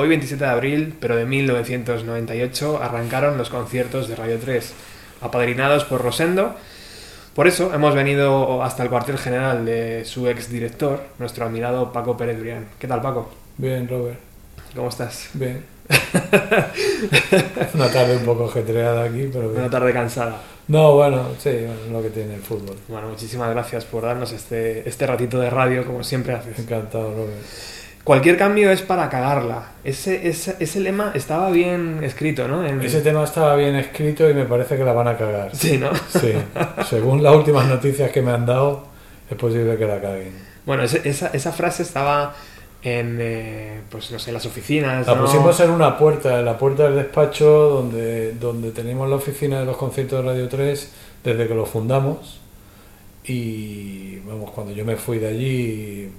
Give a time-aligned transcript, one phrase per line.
[0.00, 4.72] Hoy 27 de abril, pero de 1998, arrancaron los conciertos de Radio 3,
[5.20, 6.54] apadrinados por Rosendo.
[7.34, 12.38] Por eso hemos venido hasta el cuartel general de su exdirector, nuestro admirado Paco Pérez
[12.38, 12.68] Durián.
[12.78, 13.30] ¿Qué tal, Paco?
[13.58, 14.18] Bien, Robert.
[14.74, 15.28] ¿Cómo estás?
[15.34, 15.66] Bien.
[17.74, 19.60] Una tarde un poco ajetreada aquí, pero bien.
[19.60, 20.40] Una tarde cansada.
[20.68, 22.78] No, bueno, sí, bueno, lo que tiene el fútbol.
[22.88, 26.58] Bueno, muchísimas gracias por darnos este, este ratito de radio, como siempre haces.
[26.58, 27.36] Encantado, Robert.
[28.04, 29.68] Cualquier cambio es para cagarla.
[29.84, 32.66] Ese, ese, ese lema estaba bien escrito, ¿no?
[32.66, 35.54] En- Ese tema estaba bien escrito y me parece que la van a cagar.
[35.54, 35.90] Sí, ¿no?
[36.08, 36.32] Sí.
[36.88, 38.84] Según las últimas noticias que me han dado,
[39.30, 40.32] es posible que la caguen.
[40.66, 42.34] Bueno, ese- esa, esa frase estaba
[42.82, 45.06] en, eh, pues no sé, las oficinas.
[45.06, 45.22] La ¿no?
[45.26, 49.66] pusimos en una puerta, en la puerta del despacho donde, donde tenemos la oficina de
[49.66, 50.90] los conciertos de Radio 3
[51.22, 52.40] desde que lo fundamos.
[53.24, 56.10] Y vamos, cuando yo me fui de allí,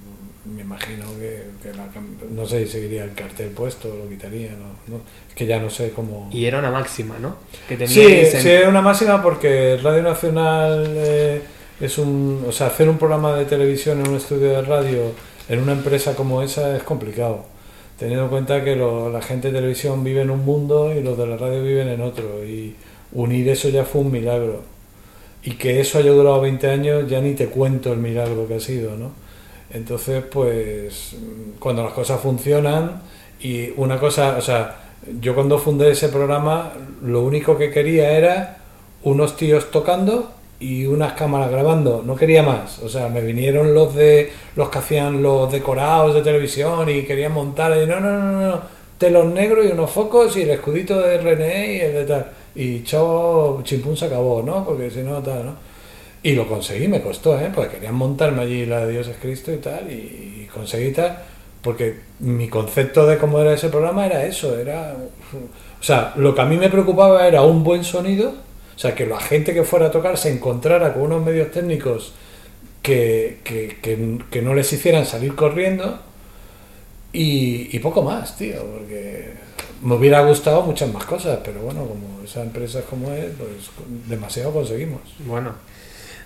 [0.44, 1.86] me imagino que, que la
[2.30, 5.70] no sé si seguiría el cartel puesto, lo quitaría, no, no, es que ya no
[5.70, 6.28] sé cómo.
[6.32, 7.36] Y era una máxima, ¿no?
[7.68, 11.42] Que Sí, teníais en- sí, es una máxima porque Radio Nacional eh,
[11.80, 12.44] es un.
[12.48, 15.12] O sea, hacer un programa de televisión en un estudio de radio
[15.48, 17.44] en una empresa como esa es complicado.
[17.98, 21.16] Teniendo en cuenta que lo- la gente de televisión vive en un mundo y los
[21.16, 22.44] de la radio viven en otro.
[22.44, 22.74] Y
[23.12, 24.62] unir eso ya fue un milagro.
[25.44, 28.60] Y que eso haya durado 20 años, ya ni te cuento el milagro que ha
[28.60, 29.12] sido, ¿no?
[29.72, 31.16] Entonces, pues,
[31.58, 33.02] cuando las cosas funcionan
[33.40, 34.76] y una cosa, o sea,
[35.20, 38.58] yo cuando fundé ese programa, lo único que quería era
[39.02, 42.78] unos tíos tocando y unas cámaras grabando, no quería más.
[42.80, 47.32] O sea, me vinieron los de los que hacían los decorados de televisión y querían
[47.32, 48.60] montar, y no, no, no, no,
[48.98, 52.26] telos negros y unos focos y el escudito de René y el de tal.
[52.54, 54.64] Y chao, chimpún se acabó, ¿no?
[54.64, 55.71] Porque si no, tal, ¿no?
[56.22, 57.50] Y lo conseguí, me costó, ¿eh?
[57.52, 61.18] Porque querían montarme allí la de Dios es Cristo y tal, y, conseguí tal,
[61.62, 64.94] porque mi concepto de cómo era ese programa era eso, era...
[65.80, 68.34] O sea, lo que a mí me preocupaba era un buen sonido,
[68.76, 72.12] o sea, que la gente que fuera a tocar se encontrara con unos medios técnicos
[72.82, 75.98] que, que, que, que no les hicieran salir corriendo
[77.12, 79.32] y, y poco más, tío, porque
[79.82, 83.50] me hubiera gustado muchas más cosas, pero bueno, como esa empresa es como es, pues
[84.08, 85.00] demasiado conseguimos.
[85.26, 85.52] Bueno,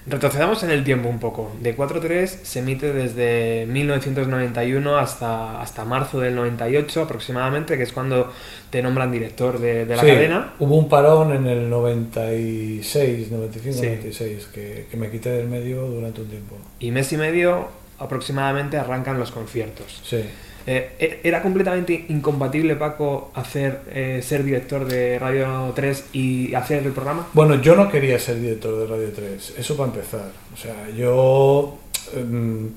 [0.06, 1.52] retrocedamos en el tiempo un poco.
[1.60, 8.32] De 4.3 se emite desde 1991 hasta, hasta marzo del 98 aproximadamente, que es cuando
[8.70, 10.54] te nombran director de, de la Sí, cadena.
[10.58, 13.86] Hubo un parón en el 96, 95, Sí.
[13.86, 16.56] 96, que, que me quité del medio durante un tiempo.
[16.80, 17.68] Y mes y medio
[17.98, 20.00] aproximadamente arrancan los conciertos.
[20.04, 20.22] Sí.
[20.66, 26.84] Eh, e- ¿Era completamente incompatible, Paco, hacer eh, ser director de Radio 3 y hacer
[26.84, 27.28] el programa?
[27.32, 30.30] Bueno, yo no quería ser director de Radio 3, eso para empezar.
[30.52, 31.78] O sea, yo
[32.14, 32.70] em,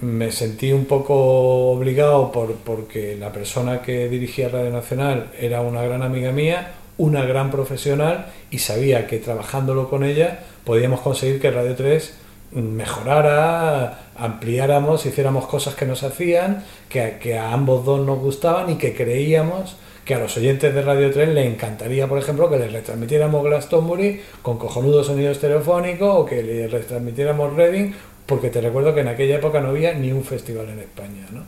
[0.00, 5.82] me sentí un poco obligado por, porque la persona que dirigía Radio Nacional era una
[5.82, 11.50] gran amiga mía, una gran profesional y sabía que trabajándolo con ella podíamos conseguir que
[11.50, 12.14] Radio 3
[12.52, 18.94] mejorara, ampliáramos, hiciéramos cosas que nos hacían, que, a- ambos dos nos gustaban y que
[18.94, 23.44] creíamos que a los oyentes de Radio 3 les encantaría, por ejemplo, que les retransmitiéramos
[23.44, 27.92] Glastonbury con cojonudo sonido estereofónico o que les retransmitiéramos Reading,
[28.26, 31.42] porque te recuerdo que en aquella época no había ni un festival en España, ¿no?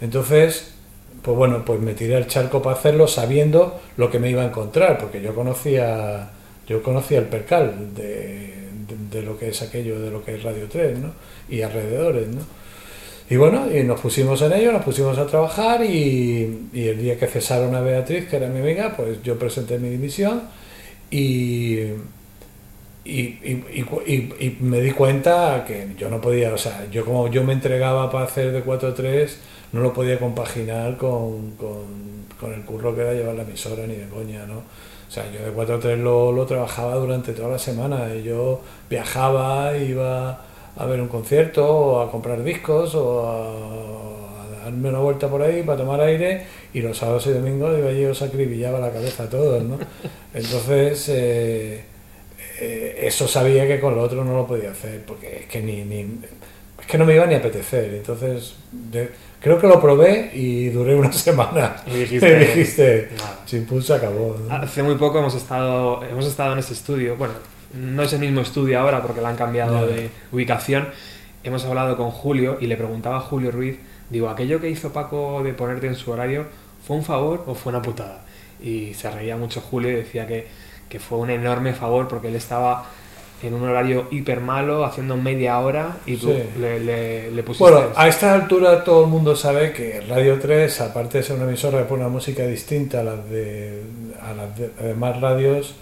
[0.00, 0.74] Entonces,
[1.22, 4.46] pues bueno, pues me tiré al charco para hacerlo sabiendo lo que me iba a
[4.46, 6.30] encontrar, porque yo conocía,
[6.68, 8.54] yo conocía el percal de,
[9.10, 11.12] de- lo que es aquello, de lo que es Radio 3, ¿no?
[11.48, 12.40] Y alrededores, ¿no?
[13.28, 17.18] Y bueno, y nos pusimos en ello, nos pusimos a trabajar y, y el día
[17.18, 20.42] que cesaron a Beatriz, que era mi amiga, pues yo presenté mi dimisión
[21.10, 21.78] y,
[23.04, 23.64] y, y-
[24.06, 27.52] y y- me di cuenta que yo no podía, o sea, yo como yo me
[27.52, 29.38] entregaba para hacer de 4-3,
[29.72, 33.94] no lo podía compaginar con, con- con el curro que era llevar la emisora ni
[33.94, 34.62] de coña, ¿no?
[35.08, 39.76] O sea, yo de 4-3 lo, lo trabajaba durante toda la semana y yo viajaba,
[39.76, 40.40] iba
[40.76, 45.42] a ver un concierto o a comprar discos o a, a darme una vuelta por
[45.42, 48.90] ahí para tomar aire y los sábados y domingos iba allí y os acribillaba la
[48.92, 49.78] cabeza a todos, ¿no?
[50.34, 51.84] Entonces, eh,
[52.60, 55.82] eh, eso sabía que con lo otro no lo podía hacer porque es que ni,
[55.84, 56.00] ni
[56.80, 57.94] es que no me iba ni a apetecer.
[57.94, 59.10] Entonces, de-
[59.40, 61.76] creo que lo probé y duré una semana.
[61.86, 63.08] Y dijiste, Me dijiste,
[63.46, 64.36] chimpún se acabó.
[64.48, 64.54] ¿no?
[64.54, 67.16] Hace muy poco hemos estado, hemos estado en ese estudio.
[67.16, 67.34] Bueno,
[67.74, 70.88] no es el mismo estudio ahora porque le han cambiado de ubicación.
[71.44, 73.78] Hemos hablado con Julio y le preguntaba a Julio Ruiz,
[74.10, 76.46] digo, ¿aquello que hizo Paco de ponerte en su horario
[76.86, 78.24] fue un favor o fue una putada?
[78.60, 80.48] Y se reía mucho Julio y decía que,
[80.88, 82.86] que fue un enorme favor porque él estaba
[83.42, 86.42] en un horario hiper malo, haciendo media hora y tú Sí.
[86.60, 87.70] le, le, le pusiste...
[87.70, 91.44] Bueno, a esta altura todo el mundo sabe que Radio 3, aparte de ser una
[91.44, 93.82] emisora que pone una música distinta a las de,
[94.22, 95.74] a las de- demás radios,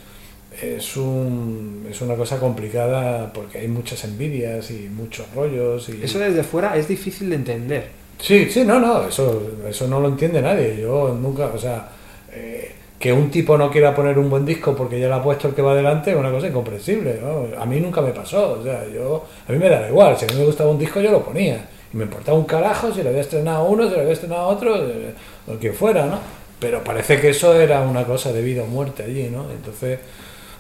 [0.60, 5.88] es, un, es una cosa complicada porque hay muchas envidias y muchos rollos.
[5.88, 6.02] Y...
[6.02, 7.88] Eso desde fuera es difícil de entender.
[8.18, 10.80] Sí, sí, no, no, eso, eso no lo entiende nadie.
[10.80, 11.88] Yo nunca, o sea,
[12.32, 12.72] eh,
[13.04, 15.54] que un tipo no quiera poner un buen disco porque ya lo ha puesto el
[15.54, 17.20] que va delante es una cosa incomprensible.
[17.20, 17.48] ¿no?
[17.60, 20.28] A mí nunca me pasó, o sea, yo, a mí me da igual, si a
[20.28, 21.68] mí me gustaba un disco yo lo ponía.
[21.92, 24.74] Y me importaba un carajo si lo había estrenado uno, si lo había estrenado otro,
[24.88, 25.12] eh,
[25.46, 26.18] o quien fuera, ¿no?
[26.58, 29.50] Pero parece que eso era una cosa de vida o muerte allí, ¿no?
[29.50, 29.98] Entonces,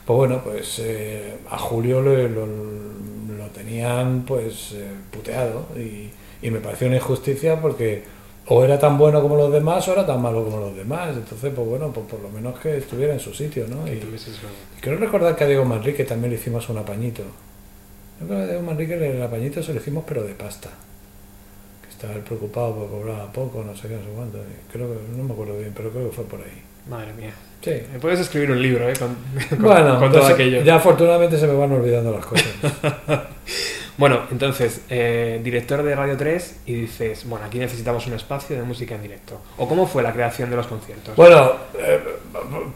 [0.04, 6.10] pues bueno, pues eh, a Julio le- lo, lo tenían pues eh, puteado y,
[6.46, 8.02] y me pareció una injusticia porque
[8.46, 11.16] o era tan bueno como los demás o era tan malo como los demás.
[11.16, 13.86] Entonces, pues bueno, pues por lo menos que estuviera en su sitio, ¿no?
[13.88, 17.22] Y, y creo recordar que a Diego Manrique también le hicimos un apañito.
[18.20, 20.68] Yo creo que a Diego Manrique el apañito se lo hicimos pero de pasta.
[21.82, 24.38] Que estaba él preocupado porque cobraba poco, no sé qué, no sé cuánto.
[24.72, 26.62] Creo que, no me acuerdo bien, pero creo que fue por ahí.
[26.88, 27.32] Madre mía.
[27.62, 27.72] Sí.
[27.94, 28.92] Me puedes escribir un libro, ¿eh?
[28.98, 29.16] Con,
[29.48, 30.62] con- Bueno, con todo pues, aquello.
[30.62, 32.46] ya afortunadamente se me van olvidando las cosas.
[33.96, 38.62] Bueno, entonces, eh, director de Radio 3 y dices, bueno, aquí necesitamos un espacio de
[38.62, 39.40] música en directo.
[39.56, 41.14] ¿O cómo fue la creación de los conciertos?
[41.14, 42.00] Bueno, eh,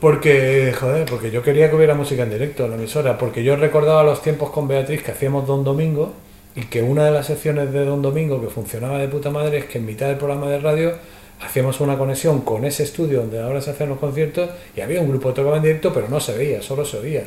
[0.00, 3.56] porque, joder, porque yo quería que hubiera música en directo en la emisora, porque yo
[3.56, 6.12] recordaba los tiempos con Beatriz que hacíamos Don Domingo
[6.55, 9.64] y que una de las secciones de Don Domingo que funcionaba de puta madre es
[9.64, 10.93] que en mitad del programa de radio
[11.41, 15.09] hacíamos una conexión con ese estudio donde ahora se hacen los conciertos y había un
[15.09, 17.25] grupo que tocaba en directo, pero no se veía, solo se oía.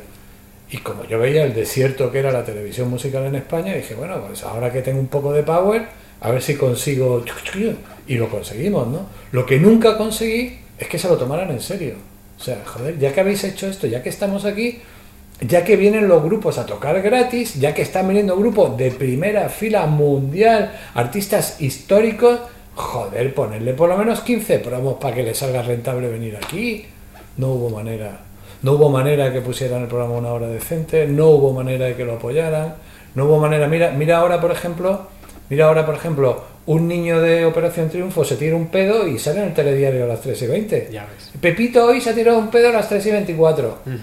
[0.71, 4.23] Y como yo veía el desierto que era la televisión musical en España, dije, bueno,
[4.25, 5.85] pues ahora que tengo un poco de power,
[6.21, 7.23] a ver si consigo...
[8.07, 9.05] Y lo conseguimos, ¿no?
[9.33, 11.95] Lo que nunca conseguí es que se lo tomaran en serio.
[12.39, 14.79] O sea, joder, ya que habéis hecho esto, ya que estamos aquí,
[15.41, 19.49] ya que vienen los grupos a tocar gratis, ya que están viniendo grupos de primera
[19.49, 22.39] fila mundial, artistas históricos,
[22.75, 26.85] joder, ponerle por lo menos 15 promos para que les salga rentable venir aquí.
[27.37, 28.30] No hubo manera.
[28.63, 31.95] No hubo manera de que pusieran el programa una hora decente, no hubo manera de
[31.95, 32.75] que lo apoyaran,
[33.15, 33.67] no hubo manera.
[33.67, 35.07] Mira, mira ahora, por ejemplo,
[35.49, 39.39] mira ahora, por ejemplo, un niño de Operación Triunfo se tira un pedo y sale
[39.41, 40.89] en el telediario a las 3 y 20.
[40.91, 41.31] Ya ves.
[41.41, 43.77] Pepito hoy se ha tirado un pedo a las 3 y 24.
[43.85, 43.95] Ujú.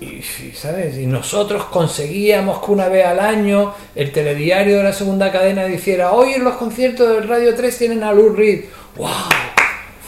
[0.00, 0.98] Y, y, ¿sabes?
[0.98, 6.12] Y nosotros conseguíamos que una vez al año el telediario de la segunda cadena dijera
[6.12, 8.64] hoy en los conciertos del Radio 3 tienen a Lou Reed.
[8.96, 9.08] ¡Wow!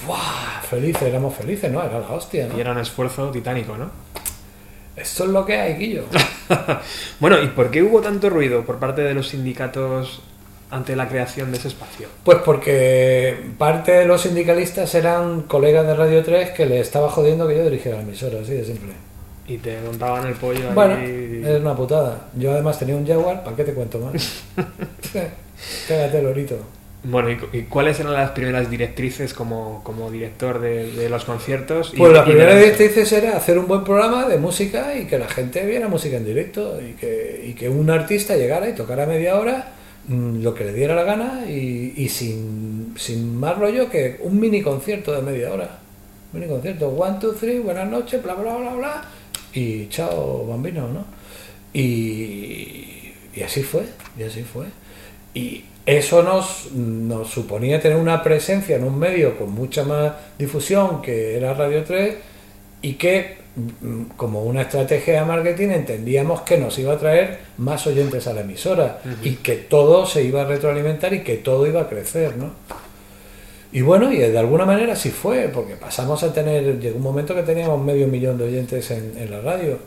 [0.06, 0.16] ¡Wow!
[0.68, 1.82] Felices, éramos felices, ¿no?
[1.82, 2.58] Era la hostia, Y ¿no?
[2.58, 3.90] era un esfuerzo titánico, ¿no?
[4.96, 6.04] Esto es lo que hay, Guillo.
[7.20, 10.22] bueno, ¿y por qué hubo tanto ruido por parte de los sindicatos
[10.70, 12.08] ante la creación de ese espacio?
[12.24, 17.46] Pues porque parte de los sindicalistas eran colegas de Radio 3 que le estaba jodiendo
[17.46, 18.92] que yo dirigiera la emisora, así de simple.
[19.46, 20.74] Y te montaban el pollo ahí.
[20.74, 22.28] Bueno, es una putada.
[22.34, 24.42] Yo además tenía un Jaguar, ¿para qué te cuento más?
[25.88, 26.58] Cágate, lorito.
[27.04, 31.24] Bueno, ¿y, cu- y cuáles eran las primeras directrices como, como director de, de los
[31.24, 31.94] conciertos?
[31.96, 35.06] Pues la y de primera la- directriz era hacer un buen programa de música y
[35.06, 38.74] que la gente viera música en directo y que, y que un artista llegara y
[38.74, 39.72] tocara media hora
[40.08, 44.40] mm, lo que le diera la gana y, y sin, sin más rollo que un
[44.40, 45.78] mini concierto de media hora.
[46.32, 49.04] Mini concierto, one, two, three, buenas noches, bla, bla, bla, bla,
[49.54, 51.06] y chao, bambino, ¿no?
[51.72, 53.84] Y, y así fue,
[54.18, 54.66] y así fue.
[55.34, 61.00] Y eso nos, nos suponía tener una presencia en un medio con mucha más difusión
[61.00, 62.14] que era Radio 3
[62.82, 67.86] y que mm, como una estrategia de marketing entendíamos que nos iba a traer más
[67.86, 71.80] oyentes a la emisora y que todo se iba a retroalimentar y que todo iba
[71.80, 72.50] a crecer, ¿no?
[73.72, 77.34] Y bueno, y de alguna manera sí fue, porque pasamos a tener, llegó un momento
[77.34, 79.78] que teníamos medio millón de oyentes en, en la radio,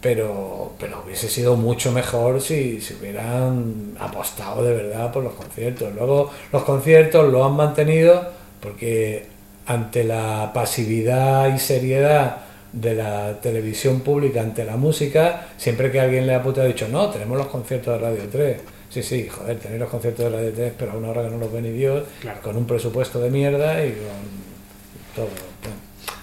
[0.00, 5.94] pero, pero hubiese sido mucho mejor si, si hubieran apostado de verdad por los conciertos.
[5.94, 8.28] Luego los conciertos lo han mantenido
[8.60, 9.26] porque
[9.66, 12.38] ante la pasividad y seriedad
[12.72, 16.88] de la televisión pública ante la música, siempre que alguien le ha puteado, ha dicho,
[16.88, 18.56] no, tenemos los conciertos de Radio 3.
[18.90, 21.38] Sí, sí, joder, tenéis los conciertos de Radio 3, pero a una hora que no
[21.38, 22.40] los ve ni Dios, Claro.
[22.42, 25.49] con un presupuesto de mierda y con todo.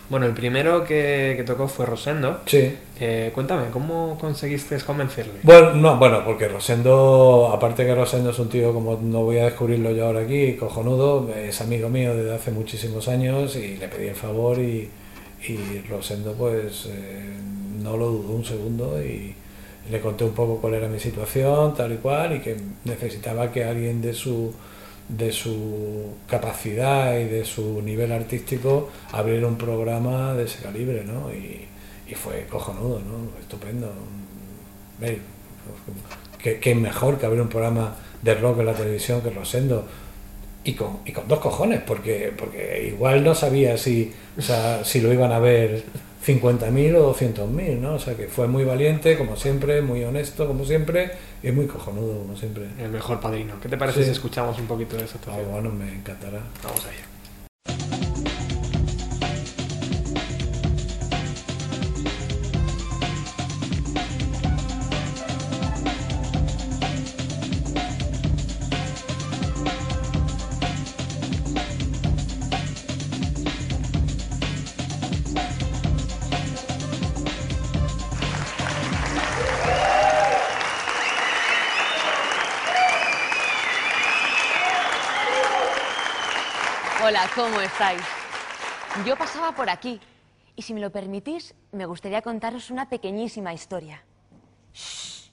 [0.09, 2.41] Bueno, el primero que, que tocó fue Rosendo.
[2.45, 2.73] Sí.
[2.99, 5.33] Eh, cuéntame, ¿cómo conseguiste convencerle?
[5.43, 9.45] Bueno, no, bueno, porque Rosendo, aparte que Rosendo es un tío, como no voy a
[9.45, 14.07] descubrirlo yo ahora aquí, cojonudo, es amigo mío desde hace muchísimos años y le pedí
[14.07, 14.89] el favor y,
[15.47, 17.37] y Rosendo pues eh,
[17.83, 19.35] no lo dudó un segundo y
[19.91, 23.63] le conté un poco cuál era mi situación, tal y cual, y que necesitaba que
[23.63, 24.53] alguien de su
[25.09, 31.31] de su capacidad y de su nivel artístico abriera un programa de ese calibre, ¿no?
[31.33, 31.65] Y,
[32.09, 33.39] y fue cojonudo, ¿no?
[33.39, 33.91] Estupendo.
[36.41, 39.85] ¿Qué, qué mejor que abrir un programa de rock en la televisión que Rosendo.
[40.63, 44.99] Y con, y con dos cojones, porque, porque igual no sabía si, o sea, si
[44.99, 45.85] lo iban a ver
[46.27, 47.93] 50.000 o 200.000, ¿no?
[47.95, 52.19] O sea que fue muy valiente, como siempre, muy honesto, como siempre, y muy cojonudo,
[52.19, 52.65] como siempre.
[52.79, 53.53] El mejor padrino.
[53.61, 54.05] ¿Qué te parece Sí.
[54.05, 56.41] si escuchamos un poquito de eso Ah, bueno, me encantará.
[56.63, 58.06] Vamos allá.
[87.37, 88.01] ¿Cómo estáis?
[89.05, 90.01] Yo pasaba por aquí
[90.55, 94.03] y si me lo permitís, me gustaría contaros una pequeñísima historia.
[94.73, 95.29] Shh.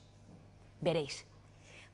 [0.82, 1.24] Veréis,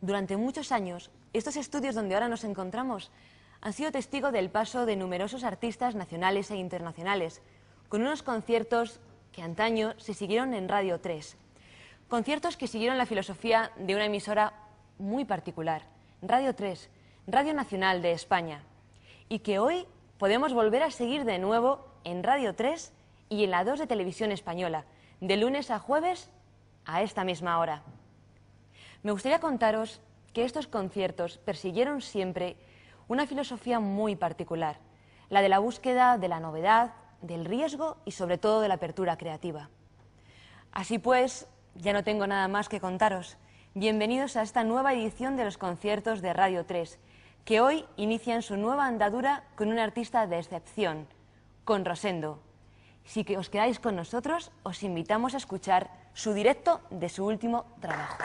[0.01, 3.13] durante muchos años, estos estudios donde ahora nos encontramos
[3.61, 7.41] han sido testigo del paso de numerosos artistas nacionales e internacionales,
[7.89, 8.99] con unos conciertos
[9.31, 11.37] que antaño se siguieron en Radio 3.
[12.09, 14.55] Conciertos que siguieron la filosofía de una emisora
[14.99, 15.83] muy particular,
[16.21, 16.91] Radio 3,
[17.29, 18.65] Radio Nacional de España,
[19.29, 19.87] y que hoy
[20.21, 22.93] podemos volver a seguir de nuevo en Radio 3
[23.31, 24.85] y en la 2 de Televisión Española,
[25.23, 26.29] de lunes a jueves
[26.85, 27.83] a esta misma hora.
[29.03, 30.03] Me gustaría contaros
[30.35, 32.59] que estos conciertos persiguieron siempre
[33.09, 34.77] una filosofía muy particular,
[35.31, 39.17] la de la búsqueda de la novedad, del riesgo y sobre todo de la apertura
[39.17, 39.71] creativa.
[40.71, 43.39] Así pues, ya no tengo nada más que contaros.
[43.73, 46.99] Bienvenidos a esta nueva edición de los conciertos de Radio 3,
[47.45, 51.07] que hoy inician su nueva andadura con un artista de excepción,
[51.65, 52.39] con Rosendo.
[53.05, 57.65] Si que os quedáis con nosotros, os invitamos a escuchar su directo de su último
[57.81, 58.23] trabajo.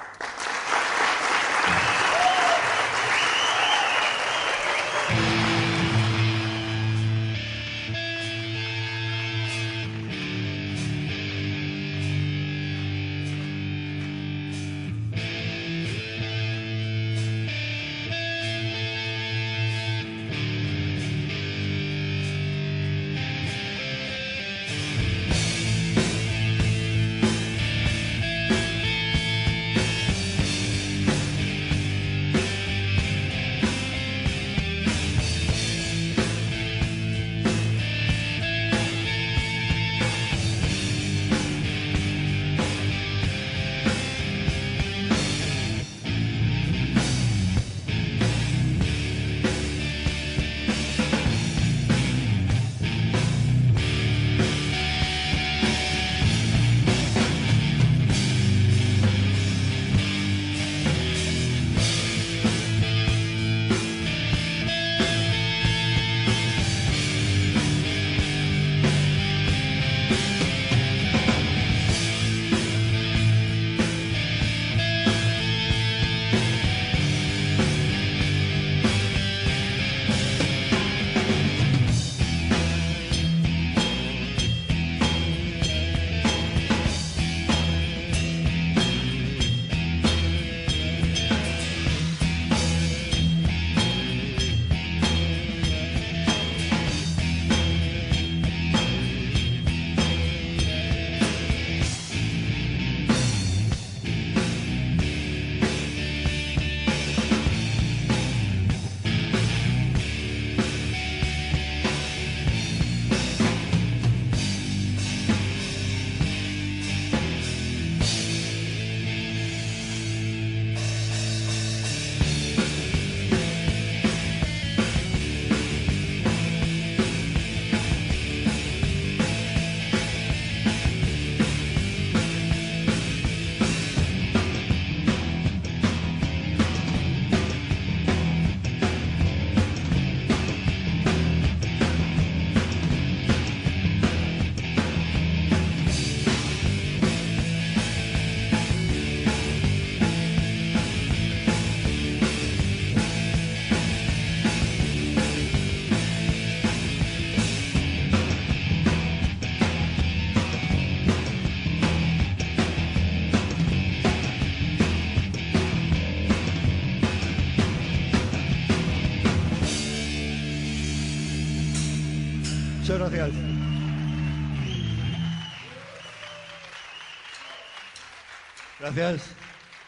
[178.96, 179.36] Gracias.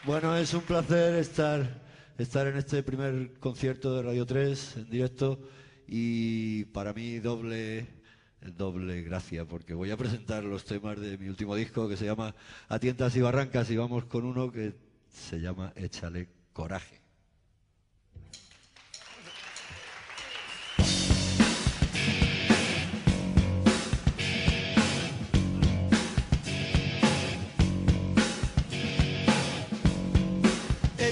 [0.04, 1.80] Bueno, es un placer estar,
[2.18, 5.40] estar en este primer concierto de Radio 3 en directo
[5.86, 7.86] y para mí doble,
[8.42, 12.34] doble gracia porque voy a presentar los temas de mi último disco que se llama
[12.68, 14.74] A tientas y barrancas y vamos con uno que
[15.08, 16.97] se llama Échale coraje.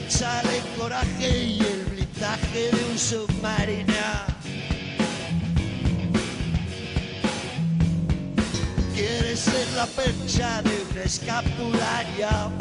[0.07, 3.93] Échale coraje y el blindaje de un submarino.
[8.95, 12.53] Quieres ser la percha de un escapulario.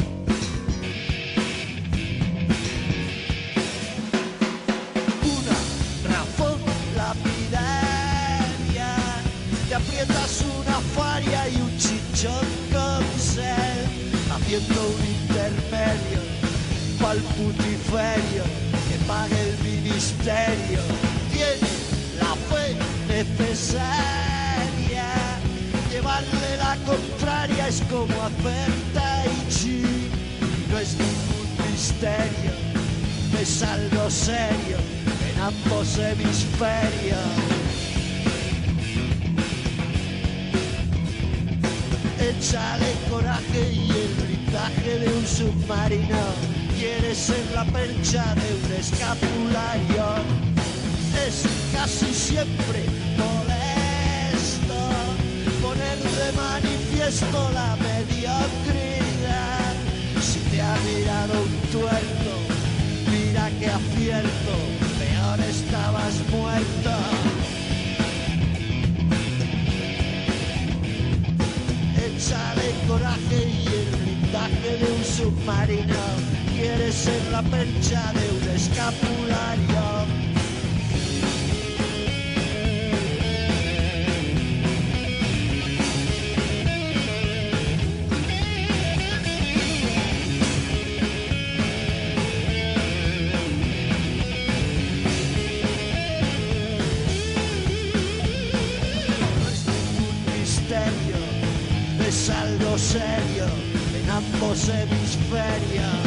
[5.22, 5.56] Una
[6.16, 6.58] razón
[6.96, 8.90] lapidaria.
[9.68, 13.86] Te aprietas una faria y un chichón con sed,
[14.32, 16.35] haciendo un intermedio
[17.00, 18.44] pa'l putiferio
[18.88, 20.80] que pague el ministerio.
[21.32, 21.68] Tiene
[22.20, 22.76] la fe
[23.08, 23.86] necesaria.
[25.90, 29.82] Llevarle la contraria es como hacer tai chi.
[30.70, 32.52] No es ningún misterio,
[33.40, 34.78] es algo serio
[35.28, 37.56] en ambos hemisferios.
[42.18, 46.55] Échale coraje y el blindaje de un submarino.
[46.78, 50.04] Quieres ser la percha de un escapulario.
[51.26, 52.84] Es casi siempre
[53.16, 54.78] molesto
[55.62, 59.74] poner de manifiesto la mediocridad.
[60.20, 62.32] Si te ha mirado un tuerto,
[63.10, 64.54] mira que acierto,
[64.98, 66.90] peor estabas muerto.
[72.06, 76.25] Échale coraje y el blindaje de un submarino.
[76.86, 80.06] Quieres ser la percha de un escapulario.
[102.06, 103.46] Es algo serio
[103.92, 106.05] en ambos hemisferios.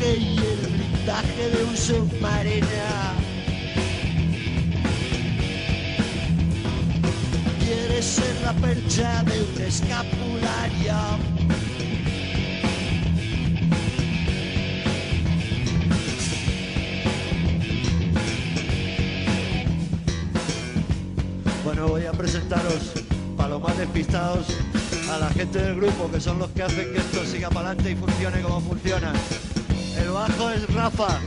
[0.00, 2.66] Y el blindaje de un submarino.
[7.58, 10.94] Quieres ser la percha de un escapulario.
[21.64, 22.92] Bueno, voy a presentaros,
[23.36, 24.46] más despistados,
[25.10, 27.90] a la gente del grupo, que son los que hacen que esto siga para adelante
[27.90, 29.12] y funcione como funciona.
[30.00, 31.20] El bajo es Rafa.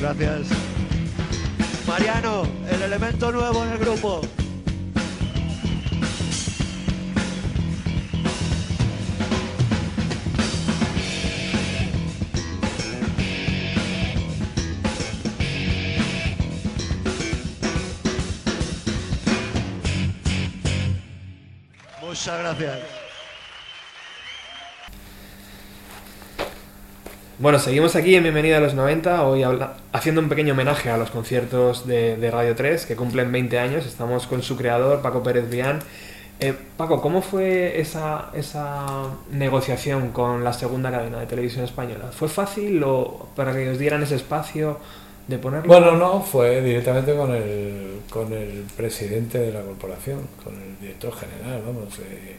[0.00, 0.46] Gracias.
[1.86, 4.20] Mariano, el elemento nuevo en el grupo.
[22.00, 22.97] Muchas gracias.
[27.38, 30.96] Bueno, seguimos aquí en Bienvenida a los 90, hoy habla- haciendo un pequeño homenaje a
[30.96, 33.86] los conciertos de, de Radio 3 que cumplen 20 años.
[33.86, 35.78] Estamos con su creador, Paco Pérez Vián.
[36.40, 38.86] Eh, Paco, ¿cómo fue esa, esa
[39.30, 42.10] negociación con la segunda cadena de televisión española?
[42.12, 44.78] ¿Fue fácil o para que os dieran ese espacio
[45.28, 45.68] de ponerlo?
[45.68, 51.12] Bueno, no, fue directamente con el, con el presidente de la corporación, con el director
[51.14, 51.98] general, vamos.
[52.00, 52.36] eh,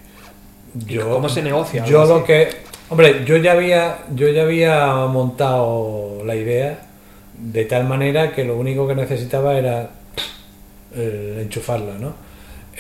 [0.88, 2.49] ¿Y cómo se negocia Yo lo que,
[2.89, 6.79] hombre, yo ya había, yo ya había montado la idea
[7.38, 9.89] de tal manera que lo único que necesitaba era
[10.95, 12.13] el enchufarla, ¿no?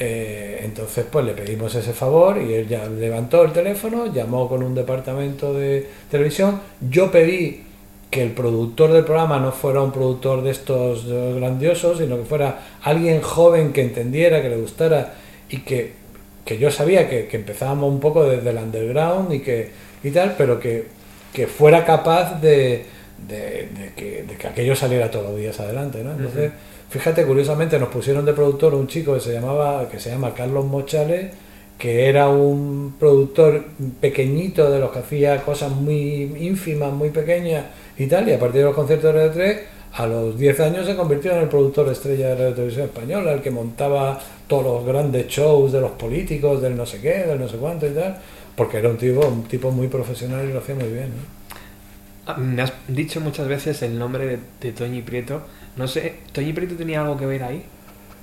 [0.01, 4.63] Eh, entonces, pues le pedimos ese favor y él ya levantó el teléfono, llamó con
[4.63, 6.61] un departamento de televisión.
[6.89, 7.63] Yo pedí
[8.09, 12.23] que el productor del programa no fuera un productor de estos eh, grandiosos, sino que
[12.23, 15.15] fuera alguien joven que entendiera, que le gustara
[15.49, 15.93] y que,
[16.49, 19.69] que yo sabía que, que empezábamos un poco desde el underground y que
[20.03, 20.85] y tal, pero que,
[21.31, 22.85] que fuera capaz de,
[23.27, 26.13] de, de que, de que aquello saliera todos los días adelante, ¿no?
[26.13, 26.51] Entonces,
[26.89, 30.65] fíjate, curiosamente nos pusieron de productor un chico que se llamaba, que se llama Carlos
[30.65, 31.27] Mochales
[31.77, 33.65] que era un productor
[34.01, 37.65] pequeñito de los que hacía cosas muy ínfimas, muy pequeñas
[37.97, 39.59] y tal, y a partir de los conciertos de Radio 3,
[39.93, 43.41] a los 10 años se convirtió en el productor estrella de Radio Televisión Española, el
[43.41, 47.47] que montaba todos los grandes shows de los políticos, del no sé qué, del no
[47.47, 48.17] sé cuánto y tal,
[48.57, 51.07] porque era un tipo, un tipo muy profesional y lo hacía muy bien.
[51.09, 51.39] ¿no?
[52.27, 55.41] Ah, Me has dicho muchas veces el nombre de, de Toñi Prieto.
[55.77, 57.63] No sé, ¿Toñi Prieto tenía algo que ver ahí?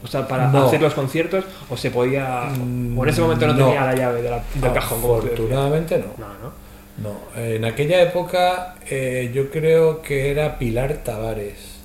[0.05, 0.67] O sea, para No.
[0.67, 2.51] hacer los conciertos, o se podía.
[2.57, 3.65] Mm, o en ese momento no, no.
[3.67, 4.99] tenía la llave de la- del cajón.
[4.99, 6.07] Afortunadamente no.
[6.19, 6.67] No, no.
[6.99, 11.76] No, en aquella época eh, yo creo que era Pilar Tavares,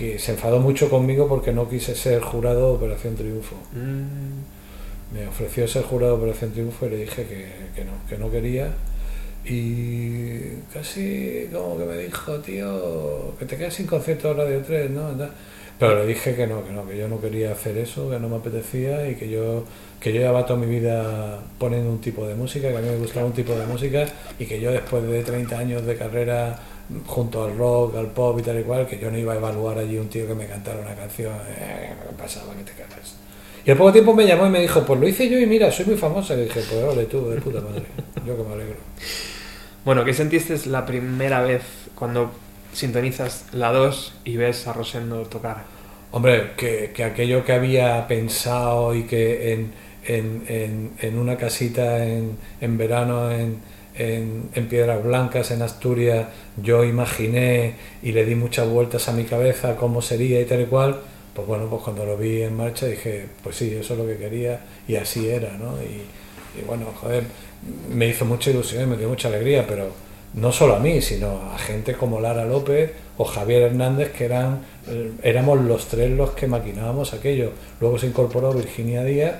[0.00, 3.54] que se enfadó mucho conmigo porque no quise ser jurado de Operación Triunfo.
[3.72, 8.16] Mm, Me ofreció ser jurado de Operación Triunfo y le dije que, que no, que
[8.16, 8.72] no quería.
[9.44, 10.38] Y
[10.72, 15.10] casi como que me dijo, tío, que te quedas sin concierto de Radio 3, ¿no?
[15.78, 18.28] Pero le dije que no, que no, que yo no quería hacer eso, que no
[18.30, 19.64] me apetecía y que yo,
[20.00, 22.96] que yo llevaba toda mi vida poniendo un tipo de música, que a mí me
[22.96, 24.06] gustaba un tipo de música
[24.38, 26.58] y que yo después de 30 años de carrera
[27.06, 29.78] junto al rock, al pop y tal y cual, que yo no iba a evaluar
[29.78, 32.54] allí un tío que me cantara una canción, eh, ¿qué pasaba?
[32.54, 33.14] que te cagas?
[33.64, 35.70] Y al poco tiempo me llamó y me dijo, pues lo hice yo y mira,
[35.70, 36.34] soy muy famosa.
[36.34, 37.82] Y dije, pues ole tú, de puta madre.
[38.26, 38.76] Yo que me alegro.
[39.84, 41.62] Bueno, ¿qué sentiste la primera vez
[41.94, 42.30] cuando
[42.72, 45.64] sintonizas la 2 y ves a Rosendo tocar?
[46.10, 49.72] Hombre, que, que aquello que había pensado y que en,
[50.04, 53.58] en, en, en una casita en, en verano en,
[54.00, 59.76] en, Piedras Blancas, en Asturias, yo imaginé y le di muchas vueltas a mi cabeza
[59.76, 61.00] cómo sería y tal y cual,
[61.34, 64.16] pues bueno, pues cuando lo vi en marcha dije, pues sí, eso es lo que
[64.16, 65.74] quería y así era, ¿no?
[65.82, 66.02] Y,
[66.66, 67.24] bueno, joder,
[67.90, 69.92] me hizo mucha ilusión me dio mucha alegría, pero
[70.34, 74.60] no solo a mí, sino a gente como Lara López o Javier Hernández, que eran
[74.88, 77.52] eh, éramos los tres los que maquinábamos aquello.
[77.80, 79.36] Luego se incorporó Virginia Díaz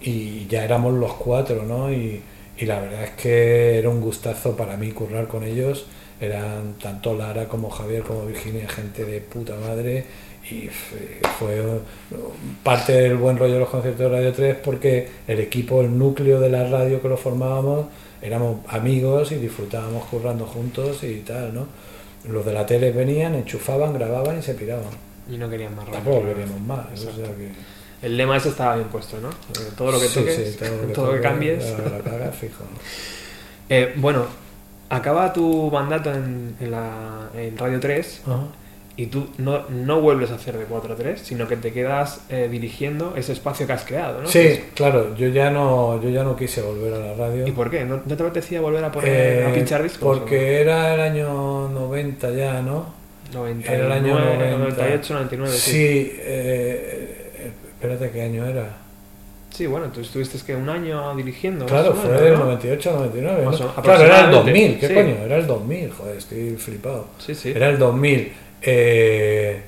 [0.00, 1.92] y ya éramos los cuatro, ¿no?
[1.92, 2.22] Y,
[2.58, 5.86] y la verdad es que era un gustazo para mí currar con ellos.
[6.20, 10.04] Eran tanto Lara como Javier como Virginia, gente de puta madre.
[10.50, 10.68] Y
[11.38, 11.62] fue
[12.62, 16.38] parte del buen rollo de los conciertos de Radio 3 porque el equipo, el núcleo
[16.38, 17.86] de la radio que lo formábamos,
[18.20, 21.66] éramos amigos y disfrutábamos currando juntos y tal, ¿no?
[22.28, 24.84] Los de la tele venían, enchufaban, grababan y se piraban.
[25.30, 26.34] Y no querían más Tampoco rápido.
[26.34, 26.86] queríamos más.
[28.04, 29.30] El lema ese estaba bien puesto, ¿no?
[29.30, 31.64] Eh, Todo lo que Sí, toques, sí, todo lo que, todo lo que cambies.
[32.20, 32.64] La, fijo.
[33.70, 34.26] Eh, bueno,
[34.90, 38.40] acaba tu mandato en, en la, en Radio 3 Ajá.
[38.94, 42.20] y tú no, no vuelves a hacer de 4 a 3, sino que te quedas
[42.28, 44.28] eh, dirigiendo ese espacio que has creado, ¿no?
[44.28, 47.46] Sí, claro, yo ya no, yo ya no quise volver a la radio.
[47.46, 47.86] ¿Y por qué?
[47.86, 50.18] ¿No, no te apetecía volver a poner Eh, a pinchar discos?
[50.18, 52.76] Porque era el año 90 ya, ¿no?
[52.76, 52.86] o?
[53.32, 54.58] 99, Era el año 90.
[54.58, 55.70] 98, 99, sí.
[55.72, 57.23] Sí, eh,
[57.84, 58.76] espérate qué año era.
[59.50, 61.66] Sí, bueno, tú estuviste que un año dirigiendo.
[61.66, 62.46] Claro, fue del ¿no?
[62.46, 63.44] 98 al 99.
[63.44, 63.50] ¿no?
[63.82, 64.94] Claro, era el aproximadamente, 2000, ¿qué sí.
[64.94, 65.16] coño?
[65.24, 67.06] Era el 2000, joder, estoy flipado.
[67.18, 67.52] Sí, sí.
[67.54, 68.32] Era el 2000.
[68.62, 69.62] Eh,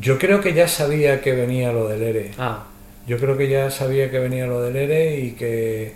[0.00, 2.32] yo creo que ya sabía que venía lo del ERE.
[2.38, 2.64] Ah,
[3.06, 5.94] Yo creo que ya sabía que venía lo del ERE y que,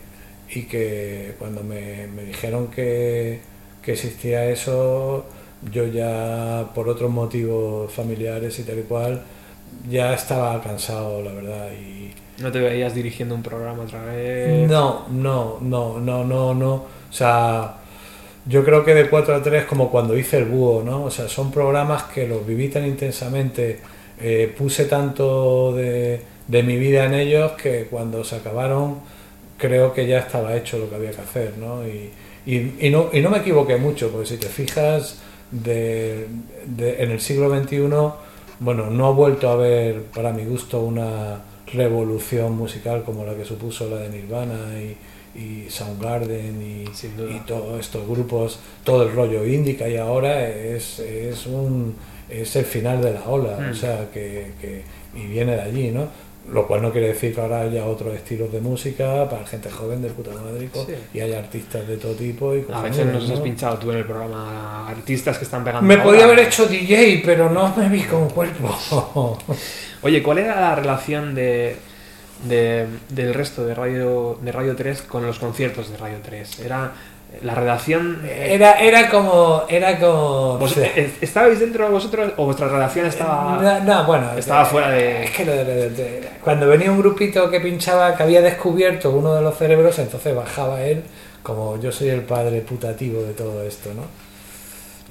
[0.55, 3.41] y que cuando me, me dijeron que,
[3.83, 5.27] que existía eso,
[5.71, 9.23] yo ya por otros motivos familiares y tal y cual,
[9.89, 11.69] ya estaba cansado, la verdad.
[11.73, 14.69] Y, no te veías dirigiendo un programa otra vez.
[14.69, 16.75] no, no, no, no, no, no.
[16.75, 17.75] O sea,
[18.47, 21.05] yo creo que de 4 a 3 como cuando hice el búho, ¿no?
[21.05, 23.81] O sea, son programas que los viví tan intensamente,
[24.21, 28.97] eh, puse tanto de, de mi vida en ellos que cuando se acabaron
[29.57, 31.87] creo que ya estaba hecho lo que había que hacer, ¿no?
[31.87, 32.11] Y,
[32.47, 35.19] y, y no, y no me equivoqué mucho, porque si te fijas,
[35.51, 36.27] de,
[36.67, 38.15] de- en el siglo XXI,
[38.61, 41.41] bueno, no ha vuelto a haber, para mi gusto, una
[41.73, 44.97] revolución musical como la que supuso la de Nirvana y,
[45.39, 50.99] y Soundgarden y, y todos estos grupos, todo el rollo indie que hay ahora es,
[50.99, 51.95] es, un,
[52.29, 53.71] es el final de la ola, Mm.
[53.71, 54.83] o sea, que, que-
[55.15, 56.07] y viene de allí, ¿no?
[56.53, 60.01] Lo cual no quiere decir que ahora haya otros estilos de música para gente joven
[60.01, 60.95] del puta madre Sí.
[61.13, 64.05] y hay artistas de todo tipo y A veces nos has pinchado tú en el
[64.07, 65.87] programa artistas que están pegando.
[65.87, 66.05] Me ahora.
[66.05, 68.75] podía haber hecho DJ, pero no me vi con cuerpo.
[70.03, 71.77] Oye, ¿cuál era la relación de,
[72.45, 76.61] de- del resto de Radio, de Radio 3 con los conciertos de Radio 3?
[76.61, 76.93] Era
[77.43, 78.23] la redacción...
[78.27, 79.63] Era, era como.
[79.69, 80.59] Era como.
[80.59, 83.61] ¿Vos- eh, ¿Estabais dentro vosotros o vuestra redacción estaba...?
[83.63, 84.33] No, no, bueno.
[84.37, 87.61] estaba eh, fuera de- Es que lo de- de- de- cuando venía un grupito que
[87.61, 91.03] pinchaba, que había descubierto uno de los cerebros, entonces bajaba él,
[91.43, 94.03] como yo soy el padre putativo de todo esto, ¿no?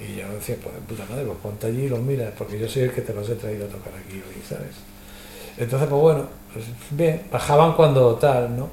[0.03, 2.84] Y yo decía, pues puta madre, pues ponte allí y los miras, porque yo soy
[2.84, 4.75] el que te los he traído a tocar aquí hoy, ¿sabes?
[5.58, 8.69] Entonces, pues bueno, pues bien, bajaban cuando tal, ¿no?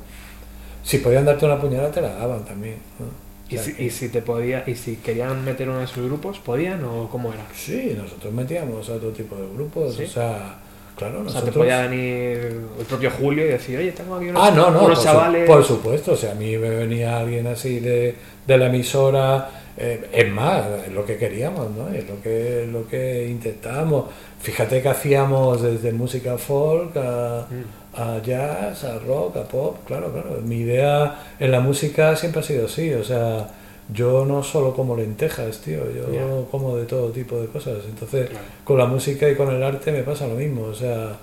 [0.83, 2.77] Si podían darte una puñalada, te la daban también.
[2.99, 3.07] ¿no?
[3.55, 6.39] ¿Y si, que- y si te podía y si querían meter uno de sus grupos,
[6.39, 7.45] podían o cómo era?
[7.55, 10.05] Sí, nosotros metíamos a otro tipo de grupos, ¿Sí?
[10.05, 10.57] o sea,
[10.97, 11.53] claro, O sea, nosotros...
[11.55, 14.79] te podía venir el propio Julio y decir, oye, tengo aquí unos, Ah, no, no,
[14.81, 15.47] unos por, su- chavales.
[15.47, 18.15] por supuesto, o sea, a mí me venía alguien así de,
[18.47, 21.89] de la emisora, eh, es más, es lo que queríamos, ¿no?
[21.89, 24.05] Es lo que, lo que intentábamos.
[24.41, 27.84] Fíjate que hacíamos desde música folk a, Mm.
[27.97, 30.41] A jazz, a rock, a pop, claro, claro.
[30.45, 33.49] Mi idea en la música siempre ha sido así, o sea,
[33.93, 37.79] yo no solo como lentejas, tío, yo como de todo tipo de cosas.
[37.89, 38.45] Entonces, Claro.
[38.65, 41.17] con la música y con el arte me pasa lo mismo, o sea,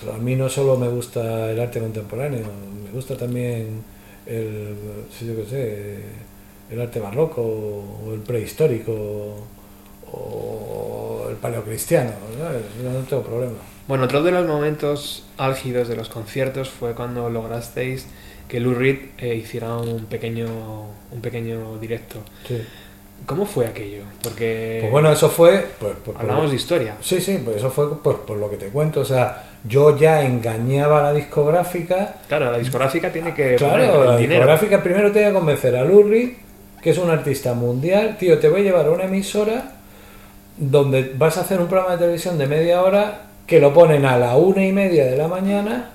[0.00, 2.40] pues a mí no solo me gusta el arte contemporáneo,
[2.84, 3.82] me gusta también
[4.26, 4.74] el,
[5.16, 5.96] sí, yo qué sé,
[6.74, 9.34] el arte barroco o el prehistórico
[10.12, 12.10] o el paleocristiano.
[12.82, 13.58] Yo no tengo problema.
[13.88, 18.06] Bueno, otro de los momentos álgidos de los conciertos fue cuando lograsteis
[18.48, 20.46] que Lou Reed eh, hiciera un pequeño,
[21.10, 22.18] un pequeño directo.
[22.46, 22.62] Sí.
[23.26, 24.02] ¿Cómo fue aquello?
[24.22, 25.66] Porque Pues bueno, eso fue...
[25.78, 26.96] Pues, pues, hablamos de historia.
[27.00, 30.22] Sí, sí, pues eso fue pues, por lo que te cuento, o sea, yo ya
[30.24, 34.40] engañaba a la discográfica Claro, la discográfica tiene que Claro, la dinero.
[34.40, 36.38] discográfica primero voy a convencer a Lurri,
[36.80, 39.79] que es un artista mundial, tío, te voy a llevar a una emisora
[40.60, 44.18] donde vas a hacer un programa de televisión de media hora que lo ponen a
[44.18, 45.90] la una y media de la mañana.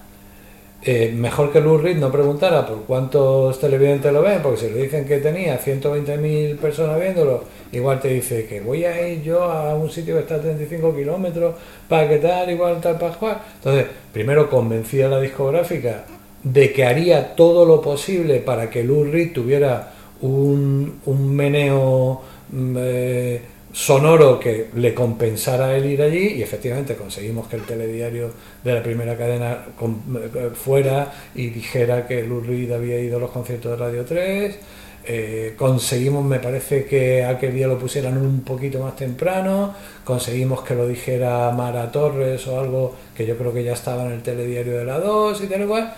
[0.81, 4.83] Eh, mejor que Lou Reed no preguntara por cuántos televidentes lo ven, porque si le
[4.83, 9.73] dicen que tenía 120.000 personas viéndolo, igual te dice que voy a ir yo a
[9.73, 11.55] un sitio que está a 35 kilómetros
[11.87, 13.41] para que tal, igual tal, para jugar.
[13.55, 16.05] Entonces, primero convencí a la discográfica
[16.43, 22.75] de que haría todo lo posible para que Lou Reed tuviera un, un meneo mm,
[22.79, 23.41] eh,
[23.75, 28.31] sonoro que le compensara él ir allí y efectivamente conseguimos que el telediario
[28.63, 33.31] de la primera cadena eh, fuera y dijera que Lou Reed había ido a los
[33.31, 34.59] conciertos de Radio 3
[35.07, 40.73] eh, conseguimos, me parece que aquel día lo pusieran un poquito más temprano, conseguimos que
[40.73, 44.79] lo dijera Mara Torres o algo que yo creo que ya estaba en el telediario
[44.79, 45.93] de la 2 y tal cual.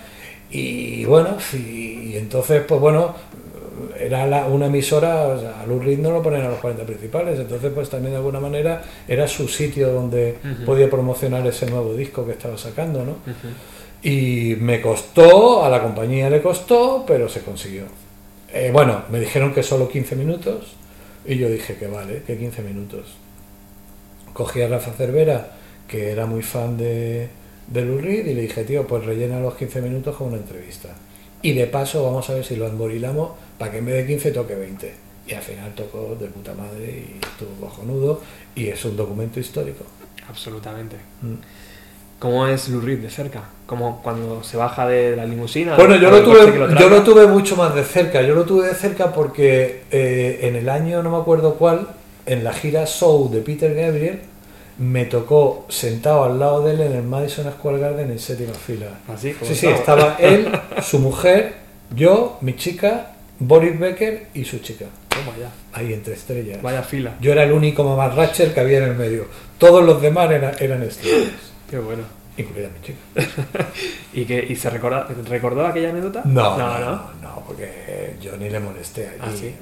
[0.50, 3.16] Y bueno, y entonces, pues bueno,
[4.08, 6.84] era la- una emisora, o sea, a Lou Reed no lo ponen a los 40
[6.86, 11.94] principales, entonces pues también de alguna manera era su sitio donde podía promocionar ese nuevo
[11.94, 13.16] disco que estaba sacando, ¿no?
[14.04, 17.84] Y me costó, a la compañía le costó, pero se consiguió.
[18.54, 20.74] Eh, bueno, me dijeron que solo 15 minutos
[21.26, 23.16] y yo dije que vale, que 15 minutos.
[24.34, 25.52] Cogí a Rafa Cervera,
[25.88, 27.28] que era muy fan de,
[27.68, 30.90] de Reed, y le dije, tío, pues rellena los 15 minutos con una entrevista.
[31.42, 34.32] Y de paso vamos a ver si lo emborilamos para que en vez de 15
[34.32, 34.94] toque 20.
[35.28, 38.22] Y al final tocó de puta madre y estuvo cojonudo
[38.56, 39.84] y es un documento histórico.
[40.30, 40.96] Absolutamente.
[41.22, 41.36] Mm.
[42.20, 43.44] ¿Cómo es Lou Reed de cerca?
[43.68, 45.76] Como cuando se baja de la limusina.
[45.76, 48.24] Bueno, yo lo, tuve, lo yo lo tuve mucho más de cerca.
[48.24, 51.90] Yo lo tuve de cerca porque eh, en el año, no me acuerdo cuál,
[52.26, 54.22] en la gira Show de Peter Gabriel,
[54.80, 58.88] me tocó sentado al lado de él en el Madison Square Garden en séptima fila.
[59.08, 60.16] Así, como Sí, sí, estaba.
[60.20, 61.56] él, su mujer,
[61.96, 64.86] yo, mi chica, Boris Becker y su chica.
[65.10, 65.50] Toma ya.
[65.74, 66.62] Ahí entre estrellas.
[66.62, 67.16] Vaya fila.
[67.20, 69.26] Yo era el único mamá Ratcher que había en el medio.
[69.58, 71.32] Todos los demás eran, eran estrellas,
[71.70, 72.04] Qué bueno.
[72.38, 73.00] incluida mi chica.
[74.14, 76.22] ¿Y, que, y se recorda, recordó aquella anécdota?
[76.26, 76.80] No, no.
[76.80, 77.44] no, no.
[77.48, 79.20] porque yo ni le molesté allí.
[79.22, 79.56] Ah, ¿sí?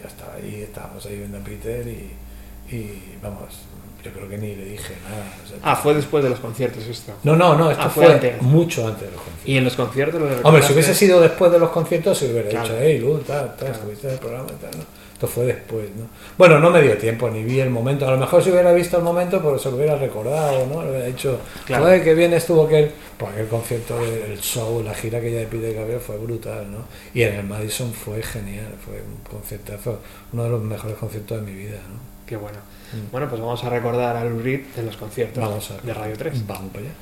[0.00, 3.66] Yo estaba ahí, estábamos ahí viendo a Peter y, y, vamos,
[4.04, 5.24] yo creo que ni le dije nada.
[5.44, 7.12] o sea, Ah, fue después de los conciertos esto.
[7.24, 8.42] No, no, no, esto Ah, fue fue, antes.
[8.42, 9.48] mucho antes de los conciertos.
[9.48, 12.48] Y en los conciertos lo Hombre, si hubiese sido después de los conciertos, se hubiera
[12.50, 12.64] Claro.
[12.68, 14.84] dicho, hey, Luz, tal, tal, estuviste en el programa y tal, ¿no?
[15.14, 16.06] Esto fue después, ¿no?
[16.36, 18.06] Bueno, no me dio tiempo, ni vi el momento.
[18.06, 20.82] A lo mejor si hubiera visto el momento, pues se lo hubiera recordado, ¿no?
[20.82, 21.84] Le hubiera dicho, Claro.
[21.84, 22.90] joder, qué bien estuvo aquel...
[23.16, 26.78] Pues aquel concierto, el show, la gira que ya de Peter Gabriel fue brutal, ¿no?
[27.14, 30.00] Y en el Madison fue genial, fue un conciertazo,
[30.32, 32.00] uno de los mejores conciertos de mi vida, ¿no?
[32.26, 32.58] Qué bueno.
[33.10, 36.16] Bueno, pues vamos a recordar a Lou Reed en los conciertos Vamos a de Radio
[36.16, 36.46] 3.
[36.46, 36.94] Vamos para allá.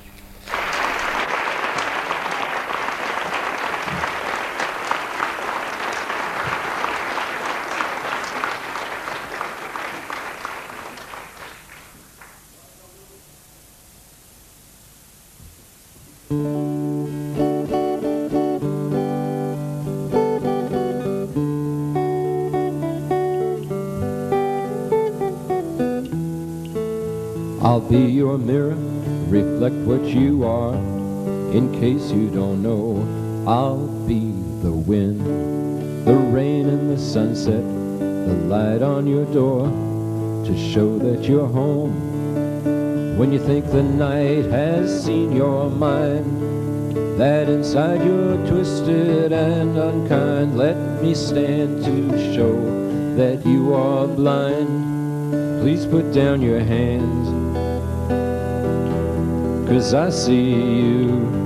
[31.83, 33.03] Case you don't know,
[33.45, 35.19] I'll be the wind,
[36.05, 37.61] the rain and the sunset,
[37.99, 39.65] the light on your door
[40.45, 41.91] to show that you're home.
[43.17, 50.57] When you think the night has seen your mind, that inside you're twisted and unkind,
[50.57, 52.55] let me stand to show
[53.17, 55.59] that you are blind.
[55.59, 57.27] Please put down your hands,
[59.67, 61.42] cause I see you.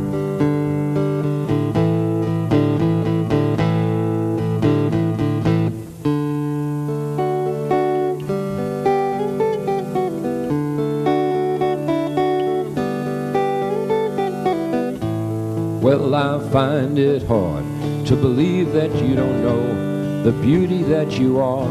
[16.98, 17.64] Find it hard
[18.08, 21.70] to believe that you don't know the beauty that you are.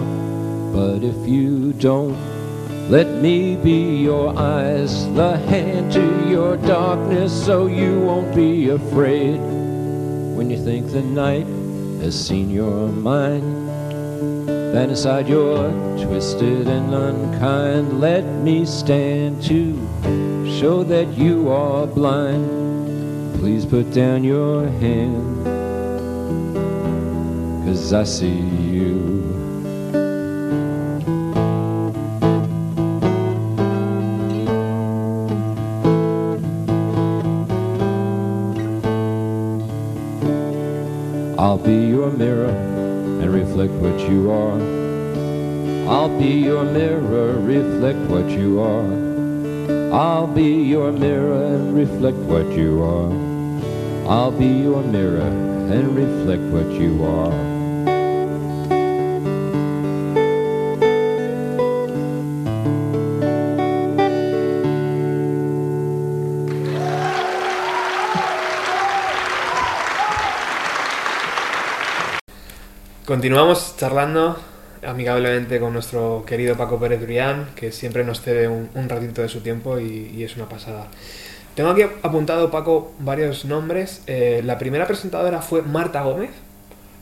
[0.72, 2.16] But if you don't,
[2.88, 9.38] let me be your eyes, the hand to your darkness, so you won't be afraid
[10.36, 11.46] when you think the night
[12.02, 13.68] has seen your mind.
[14.46, 15.72] Then inside you're
[16.04, 18.00] twisted and unkind.
[18.00, 19.74] Let me stand to
[20.60, 22.55] show that you are blind.
[23.46, 25.44] Please put down your hand,
[27.64, 29.22] cause I see you.
[41.38, 44.58] I'll be your mirror and reflect what you are.
[45.88, 49.94] I'll be your mirror, reflect what you are.
[49.94, 53.25] I'll be your mirror and reflect what you are.
[54.08, 57.32] I'll be your mirror and reflect what you are.
[73.04, 74.36] Continuamos charlando
[74.84, 79.40] amigablemente con nuestro querido Paco Pérez Brián, que siempre nos cede un, ratito de su
[79.40, 80.86] tiempo y es una pasada.
[81.56, 84.02] Tengo aquí apuntado, Paco, varios nombres.
[84.06, 86.28] Eh, la primera presentadora fue Marta Gómez.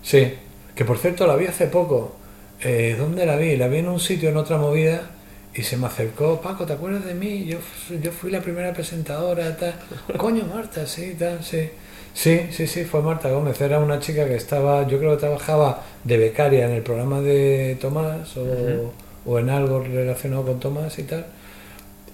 [0.01, 0.33] Sí,
[0.77, 2.15] que por cierto la vi hace poco.
[2.61, 3.57] Eh, ¿Dónde la vi?
[3.57, 5.11] La vi en un sitio, en otra movida,
[5.57, 7.47] y se me acercó, Paco, ¿te acuerdas de mí?
[7.47, 7.59] Yo,
[8.01, 9.75] yo fui la primera presentadora, tal.
[10.17, 11.71] Coño, Marta, sí, tal, sí.
[12.15, 13.61] Sí, sí, sí, fue Marta Gómez.
[13.61, 17.77] Era una chica que estaba, yo creo que trabajaba de becaria en el programa de
[17.81, 18.93] Tomás o,
[19.27, 21.27] o en algo relacionado con Tomás y tal.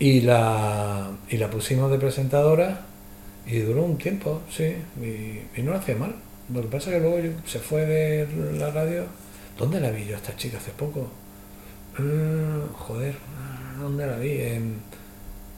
[0.01, 2.83] Y la, y la pusimos de presentadora
[3.47, 6.15] y duró un tiempo, sí, y, no lo hacía mal.
[6.53, 8.27] Lo que pasa es que luego yo- se fue de
[8.59, 9.05] la radio.
[9.59, 11.09] ¿Dónde la vi yo a esta chica hace poco?
[11.99, 13.17] Mm, joder,
[13.81, 14.33] ¿dónde la vi?
[14.41, 14.77] En,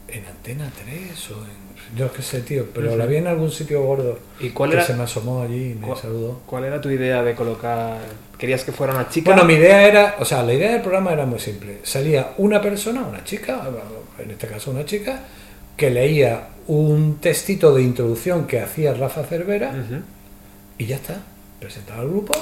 [0.08, 1.61] en Antena 3 o en...
[1.96, 4.18] Yo qué sé, tío, pero la vi en algún sitio gordo.
[4.40, 6.40] ¿Y cuál que era, se me asomó allí y me saludó.
[6.46, 7.98] cuál era tu idea de colocar?
[8.38, 9.30] ¿Querías que fuera una chica?
[9.30, 11.78] Bueno, mi idea era, o sea, la idea del programa era muy simple.
[11.82, 13.62] Salía una persona, una chica,
[14.18, 15.20] en este caso una chica,
[15.76, 19.72] que leía un textito de introducción que hacía Rafa Cervera
[20.78, 21.20] y ya está.
[21.60, 22.32] Presentaba al grupo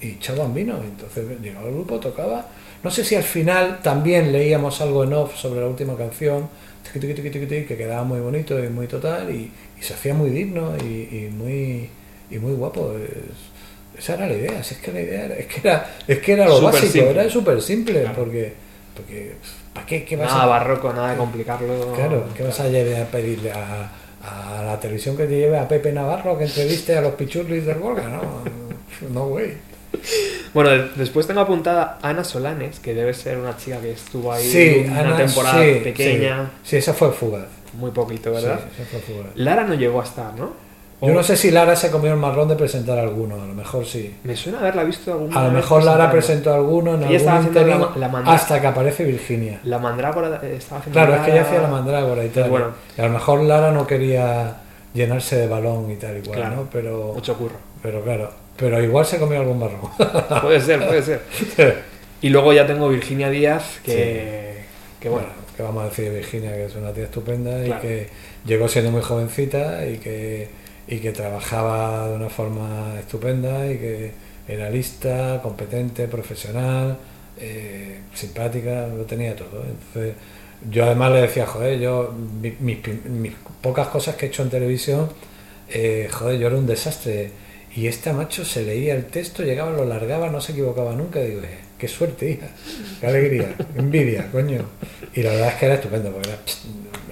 [0.00, 0.76] y echaban vino.
[0.82, 2.46] Entonces llegaba el grupo, tocaba.
[2.82, 6.48] No sé si al final también leíamos algo en off sobre la última canción,
[6.90, 10.84] que quedaba muy bonito y muy total y, y se hacía muy digno y,
[11.26, 11.88] y muy
[12.30, 12.92] y muy guapo.
[12.96, 13.52] Es-
[13.98, 16.32] esa era la idea, si es que la idea era, es que era, es que
[16.32, 17.10] era lo básico, simple.
[17.10, 18.16] era súper simple, Claro.
[18.16, 18.52] porque,
[18.96, 19.32] porque
[19.74, 20.02] ¿para qué?
[20.04, 21.92] ¿Qué vas Nada a, barroco, nada de complicarlo.
[21.92, 23.92] Claro, ¿qué vas a llevar a pedirle a,
[24.22, 27.78] a la televisión que te lleve a Pepe Navarro que entreviste a los pichurris del
[27.78, 28.04] Volga?
[28.08, 28.22] No,
[29.12, 29.52] no, güey.
[30.54, 34.44] Bueno, de- después tengo apuntada Ana Solanes, que debe ser una chica que estuvo ahí
[34.44, 37.46] Sí, una Ana, temporada sí, pequeña, Sí, Sí, esa fue fugaz.
[37.74, 38.60] muy poquito, ¿verdad?
[38.76, 39.30] Sí, esa fue fugaz.
[39.36, 40.50] Lara no llegó a estar, ¿no?
[41.00, 43.54] O- Yo no sé si Lara se comió el marrón de presentar alguno, a lo
[43.54, 44.14] mejor sí.
[44.24, 47.60] Me suena haberla visto alguna A lo mejor Lara presentó alguno en Ella algún la
[47.60, 49.58] interino la mandra- hasta que aparece Virginia.
[49.64, 52.50] La mandrágora eh, estaba haciendo Claro, es que ella hacía la mandrágora y tal.
[52.50, 52.66] Bueno.
[52.96, 54.58] Y a lo mejor Lara no quería
[54.94, 56.68] llenarse de balón y tal igual, Claro, ¿no?
[56.70, 57.56] Pero, Mucho curro.
[57.82, 59.80] pero claro, pero igual se comió algún marrón.
[60.42, 61.22] Puede ser, puede ser.
[62.22, 64.62] Y luego ya tengo Virginia Díaz, que,
[65.00, 67.80] que bueno, bueno, que vamos a decir de Virginia, que es una tía estupenda Claro.
[67.80, 68.08] y que
[68.46, 70.48] llegó siendo muy jovencita y que,
[70.86, 74.12] y que trabajaba de una forma estupenda y que
[74.46, 76.96] era lista, competente, profesional,
[77.40, 79.64] eh, simpática, lo tenía todo.
[79.68, 80.14] Entonces,
[80.70, 84.44] yo además le decía, joder, yo, mi- mis, prim- mis pocas cosas que he hecho
[84.44, 85.08] en televisión,
[85.68, 87.30] eh, joder, yo era un desastre.
[87.74, 91.20] Y esta macho se leía el texto, llegaba, lo largaba, no se equivocaba nunca.
[91.20, 92.48] Digo, eh, qué suerte, hija,
[93.00, 94.62] qué alegría, qué envidia, coño.
[95.14, 96.38] Y la verdad es que era estupendo, porque era,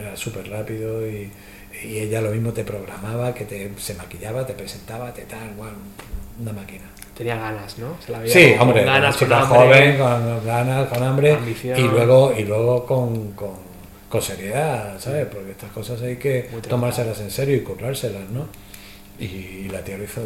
[0.09, 1.31] era súper rápido y,
[1.85, 5.73] y ella lo mismo te programaba, que te, se maquillaba, te presentaba, te tal, igual,
[6.41, 6.85] una máquina.
[7.17, 7.97] tenía ganas, ¿no?
[8.05, 9.79] Se la veía Sí, con hombre, ganas, una chica con hambre.
[9.95, 11.79] joven, con ganas, con hambre, Ambición.
[11.79, 13.53] y luego, y luego con, con,
[14.11, 15.27] con seriedad, ¿sabes?
[15.27, 18.47] Porque estas cosas hay que tomárselas en serio y currárselas, ¿no?
[19.19, 20.23] Y la tía lo hizo,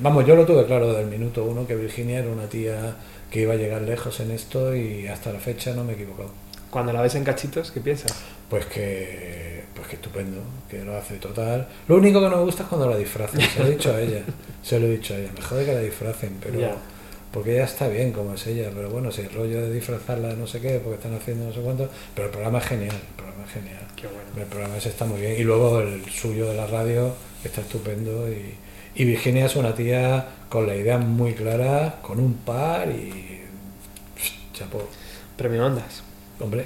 [0.00, 2.96] Vamos, yo lo tuve claro desde el minuto uno que Virginia era una tía
[3.30, 6.30] que iba a llegar lejos en esto y hasta la fecha no me he equivocado.
[6.70, 8.14] Cuando la ves en cachitos, ¿qué piensas?
[8.48, 11.68] Pues que, pues que estupendo, que lo hace total.
[11.86, 14.00] Lo único que no me gusta es cuando la disfrazan, se lo he dicho a
[14.00, 14.22] ella,
[14.62, 16.58] se lo he dicho a ella, me jode que la disfracen, pero
[17.32, 20.36] porque ella está bien como es ella, pero bueno, si el rollo de disfrazarla de
[20.36, 23.14] no sé qué, porque están haciendo no sé cuánto, pero el programa es genial, el
[23.16, 23.86] programa es genial.
[23.96, 24.22] Qué bueno.
[24.36, 25.40] El programa ese está muy bien.
[25.40, 28.28] Y luego el suyo de la radio está estupendo.
[28.30, 28.54] Y,
[28.94, 33.40] y Virginia es una tía con la idea muy clara, con un par y.
[34.52, 34.86] Chapo.
[35.36, 36.02] Premio Ondas.
[36.40, 36.64] Hombre,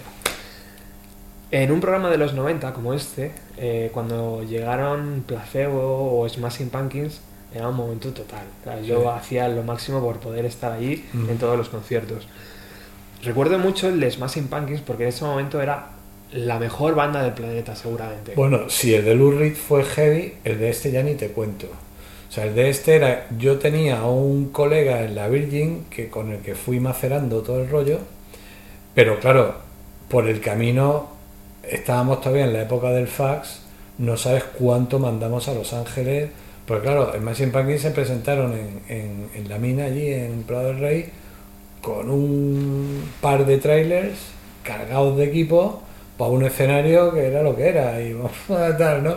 [1.53, 7.21] En un programa de los 90 como este, eh, cuando llegaron Placebo o Smashing Pumpkins,
[7.55, 8.45] era un momento total.
[8.85, 9.09] Yo Sí.
[9.17, 11.31] hacía lo máximo por poder estar allí Mm.
[11.31, 12.27] en todos los conciertos.
[13.23, 15.91] Recuerdo mucho el de Smashing Pumpkins porque en ese momento era
[16.33, 18.35] la mejor banda del planeta, seguramente.
[18.35, 21.69] bueno, si el de Lou Reed fue heavy, el de este ya ni te cuento.
[22.29, 23.27] O sea, el de este era.
[23.39, 27.69] Yo tenía un colega en la Virgin que con el que fui macerando todo el
[27.71, 28.01] rollo,
[28.95, 29.55] pero claro,
[30.09, 31.09] por el camino
[31.63, 33.61] estábamos todavía en la época del fax,
[33.99, 36.31] no sabes cuánto mandamos a Los Ángeles,
[36.67, 40.79] porque claro, en Machine se presentaron en, en- en la mina allí en Prado del
[40.81, 41.11] Rey
[41.83, 44.17] con un par de trailers
[44.65, 45.83] cargados de equipo
[46.19, 48.17] para un escenario que era lo que era y
[48.79, 49.17] tal, ¿no?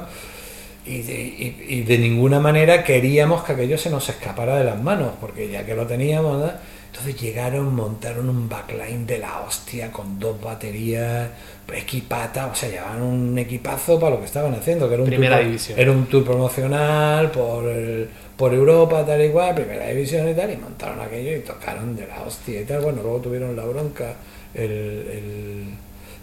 [0.90, 4.82] Y de, y- y de ninguna manera queríamos que aquello se nos escapara de las
[4.82, 6.52] manos, porque ya que lo teníamos, ¿no?
[6.92, 11.30] entonces llegaron, montaron un backline de la hostia con dos baterías,
[11.72, 15.38] equipata, o sea, llevaban un equipazo para lo que estaban haciendo, que era un, Primera
[15.38, 15.80] tour, división.
[15.80, 20.52] era un tour promocional por, el- por Europa, tal y cual, primera división y tal,
[20.52, 22.82] y montaron aquello y tocaron de la hostia y tal.
[22.82, 24.16] Bueno, luego tuvieron la bronca,
[24.56, 25.64] el, el,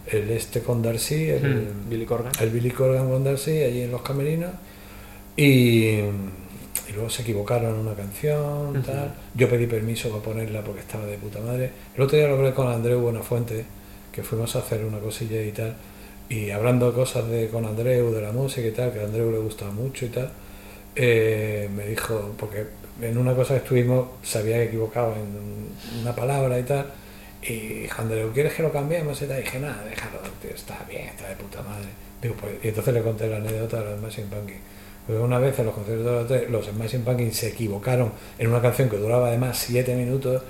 [0.07, 2.33] el este con Darcy, el, Mm, Billy Corgan.
[2.41, 4.51] el Billy Corgan con Darcy allí en los camerinos.
[5.37, 5.99] Y,
[6.89, 9.15] y luego se equivocaron en una canción tal.
[9.35, 11.71] Yo pedí permiso para ponerla porque estaba de puta madre.
[11.97, 13.65] El otro día lo hablé con Andreu Buenafuente
[14.13, 15.75] que fuimos a hacer una cosilla y tal.
[16.29, 19.31] Y hablando de cosas de con Andreu de la música y tal que a Andreu
[19.31, 20.31] le gustaba mucho y tal
[20.97, 22.65] eh, me dijo porque
[23.01, 26.87] en una cosa que estuvimos se había equivocado en una palabra y tal
[27.49, 29.21] y dijo Andreu, ¿quieres que lo cambiemos?
[29.23, 29.25] Y?
[29.25, 31.89] Y dije, nada, déjalo, tío, está bien, está de puta madre.
[32.23, 34.61] Digo, pues, y entonces le conté la anécdota de los Smashing Pumpkins.
[35.07, 38.49] Porque una vez en los conciertos de los tres, los Smashing Pumpkins se equivocaron en
[38.49, 40.43] una canción que duraba además 7 minutos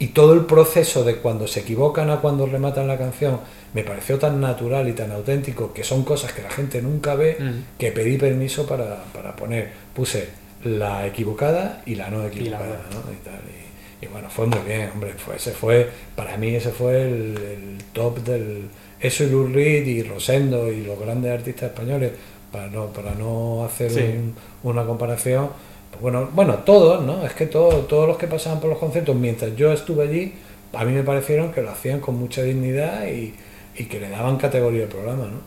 [0.00, 3.38] y todo el proceso de cuando se equivocan a cuando rematan la canción
[3.74, 7.36] me pareció tan natural y tan auténtico que son cosas que la gente nunca ve
[7.38, 7.78] Mm.
[7.78, 9.70] que pedí permiso para, para poner.
[9.94, 10.28] Puse
[10.64, 12.80] la equivocada y la no Y la equivocada.
[12.92, 13.12] ¿no?
[13.12, 13.63] Y tal, y-
[14.04, 15.12] y bueno, fue muy bien, hombre.
[15.14, 18.68] Fue, ese fue, para mí ese fue el, el top del...
[19.00, 22.12] Eso y Lou Reed y Rosendo y los grandes artistas españoles,
[22.52, 24.00] para no, para no hacer Sí.
[24.00, 25.50] un- una comparación.
[25.90, 27.24] pues bueno, bueno, todos, ¿no?
[27.26, 30.34] Es que todos, todos los que pasaban por los conciertos mientras yo estuve allí,
[30.72, 33.34] a mí me parecieron que lo hacían con mucha dignidad y,
[33.76, 35.40] y que le daban categoría al programa, ¿no?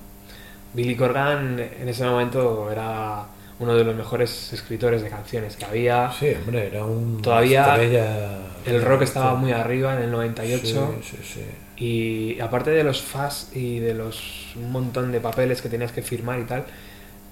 [0.73, 3.25] Billy Corgan en ese momento era
[3.59, 6.11] uno de los mejores escritores de canciones que había.
[6.17, 7.21] Sí, hombre, era un...
[7.21, 10.93] Todavía estrella- El rock estaba muy arriba en el 98.
[11.01, 11.45] Sí, sí, sí.
[11.83, 16.01] Y aparte de los FAS y de los un montón de papeles que tenías que
[16.01, 16.65] firmar y tal,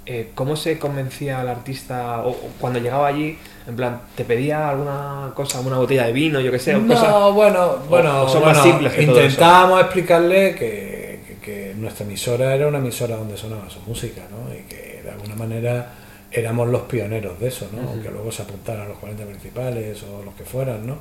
[0.08, 5.32] eh, ¿cómo se convencía al artista o, cuando llegaba allí, en plan, te pedía alguna
[5.36, 8.64] cosa, una botella de vino, yo qué sé, No, bueno, bueno, o son más bueno,
[8.64, 13.68] simples que todo intentábamos explicarle que, que- que nuestra emisora era una emisora donde sonaba
[13.70, 14.54] su música, ¿no?
[14.54, 15.92] Y que de alguna manera
[16.40, 17.90] éramos los pioneros de eso, ¿no?
[17.90, 20.98] Aunque luego se apuntaran a los 40 principales o los que fueran, ¿no?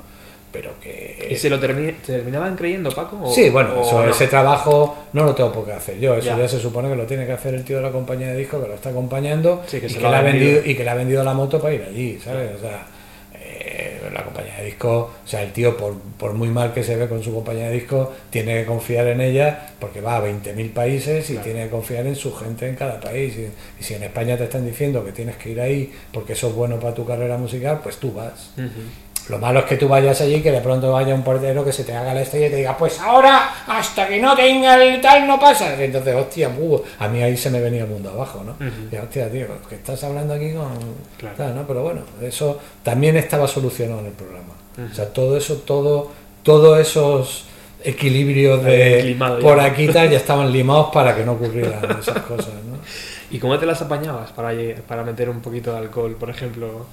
[0.51, 1.27] Pero que...
[1.31, 3.19] ¿Y se lo termi- te terminaban creyendo, Paco?
[3.23, 4.09] o- Sí, bueno, o eso, no?
[4.09, 6.15] ese trabajo no lo tengo por qué hacer yo.
[6.15, 6.37] Eso Ya.
[6.37, 6.47] ya.
[6.47, 8.67] se supone que lo tiene que hacer el tío de la compañía de disco que
[8.69, 10.61] lo está acompañando Sí, que y, que le ha vendido.
[10.65, 12.51] y que le ha vendido la moto para ir allí, ¿sabes?
[12.55, 12.85] O sea,
[13.65, 16.95] eh, la compañía de disco, o sea, el tío, por, por muy mal que se
[16.95, 20.71] ve con su compañía de disco, tiene que confiar en ella porque va a 20.000
[20.71, 21.45] países y Claro.
[21.45, 23.35] tiene que confiar en su gente en cada país.
[23.37, 23.49] Y,
[23.79, 26.53] y si en España te están diciendo que tienes que ir ahí porque eso es
[26.55, 28.51] bueno para tu carrera musical, pues tú vas.
[29.29, 31.83] Lo malo es que tú vayas allí que de pronto vaya un portero que se
[31.83, 35.27] te haga la estrella y te diga, pues ahora, hasta que no tenga el tal,
[35.27, 35.75] no pasa.
[35.79, 38.51] Y entonces, hostia, uh, a mí ahí se me venía el mundo abajo, ¿no?
[38.51, 38.89] Ujú.
[38.91, 40.69] Y, hostia, tío, que estás hablando aquí con...
[41.17, 41.35] Claro.
[41.35, 41.65] tal, ¿no?
[41.65, 44.53] Pero bueno, eso también estaba solucionado en el programa.
[44.91, 46.11] O sea, todo eso, todo,
[46.43, 47.45] todos esos
[47.83, 52.77] equilibrios de por aquí tal ya estaban limados para que no ocurrieran esas cosas, ¿no?
[53.31, 54.51] ¿Y cómo te las apañabas para,
[54.87, 56.85] para meter un poquito de alcohol, por ejemplo,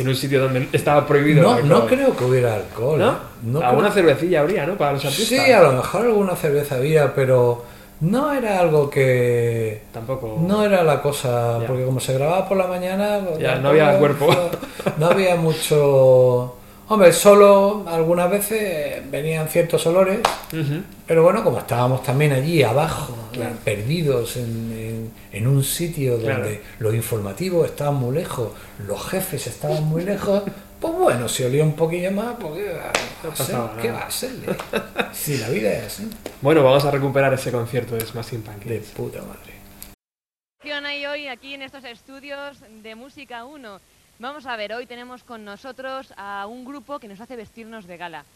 [0.00, 2.98] en un sitio donde estaba prohibido No, el no creo que hubiera alcohol.
[2.98, 3.18] ¿No?
[3.42, 4.74] No Alguna creo- cervecilla habría, ¿no?
[4.76, 5.44] Para los artistas.
[5.44, 7.64] Sí, a lo mejor alguna cerveza había, pero
[8.00, 9.82] No era algo que...
[9.92, 10.38] Tampoco.
[10.40, 11.66] No era la cosa, Ya.
[11.66, 13.20] porque como se grababa por la mañana...
[13.26, 14.26] pues Ya, tampoco- no había cuerpo.
[14.98, 16.56] No había mucho...
[16.92, 20.18] Hombre, solo algunas veces venían ciertos olores,
[21.06, 23.54] pero bueno, como estábamos también allí abajo, Claro.
[23.64, 26.50] perdidos en, en- en un sitio donde Claro.
[26.80, 28.50] los informativos estaban muy lejos,
[28.88, 30.42] los jefes estaban muy lejos,
[30.80, 32.60] pues bueno, si olía un poquillo más, pues
[33.80, 34.46] ¿qué va a serle?
[35.12, 36.10] Si la vida es así,
[36.42, 38.86] Bueno, vamos a recuperar ese concierto de Smashing de Pumpkins.
[38.88, 39.60] puta madre.
[40.84, 43.80] hay hoy aquí en estos estudios de Música 1.
[44.20, 47.96] Vamos a ver, hoy tenemos con nosotros a un grupo que nos hace vestirnos de
[47.96, 48.26] gala.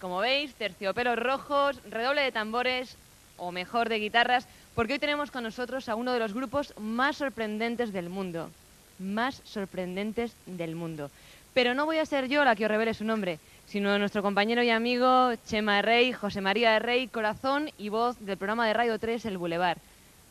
[0.00, 2.96] Como veis, terciopelos rojos, redoble de tambores,
[3.36, 7.18] o mejor de guitarras, porque hoy tenemos con nosotros a uno de los grupos más
[7.18, 8.50] sorprendentes del mundo.
[8.98, 11.12] Más sorprendentes del mundo.
[11.54, 14.64] Pero no voy a ser yo la que os revele su nombre, sino nuestro compañero
[14.64, 19.26] y amigo Chema Rey, José María Rey, corazón y voz del programa de Radio 3
[19.26, 19.78] El Boulevard.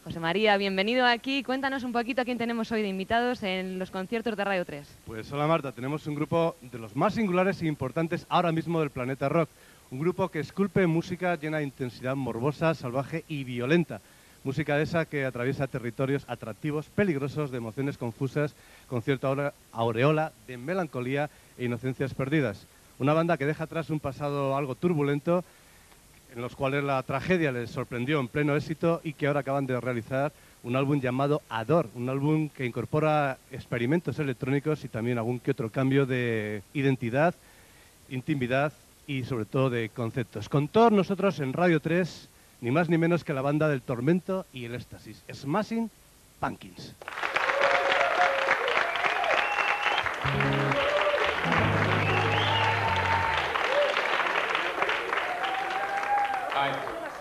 [0.03, 1.43] José María, bienvenido aquí.
[1.43, 4.87] Cuéntanos un poquito a quién tenemos hoy de invitados en los conciertos de Radio 3.
[5.05, 8.91] Pues hola Marta, tenemos un grupo de los más singulares e importantes ahora mismo del
[8.91, 9.49] planeta rock.
[9.91, 13.99] Un grupo que esculpe música llena de intensidad morbosa, salvaje y violenta.
[14.45, 18.55] Música de esa que atraviesa territorios atractivos, peligrosos, de emociones confusas,
[18.87, 22.65] con cierta aureola de melancolía e inocencias perdidas.
[22.99, 25.43] Una banda que deja atrás un pasado algo turbulento,
[26.33, 29.79] en los cuales la tragedia les sorprendió en pleno éxito y que ahora acaban de
[29.79, 30.31] realizar
[30.63, 35.69] un álbum llamado Ador, un álbum que incorpora experimentos electrónicos y también algún que otro
[35.69, 37.33] cambio de identidad,
[38.09, 38.73] intimidad
[39.07, 40.49] y sobre todo de conceptos.
[40.49, 42.29] Con todos nosotros en Radio 3,
[42.61, 45.89] ni más ni menos que la banda del tormento y el éxtasis, Smashing
[46.39, 46.93] Pumpkins.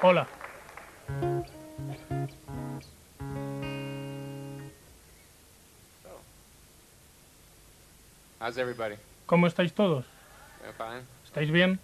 [0.00, 0.28] Hola.
[8.40, 8.94] How's everybody?
[9.26, 10.06] ¿Cómo estáis todos?
[11.24, 11.80] ¿Estáis bien?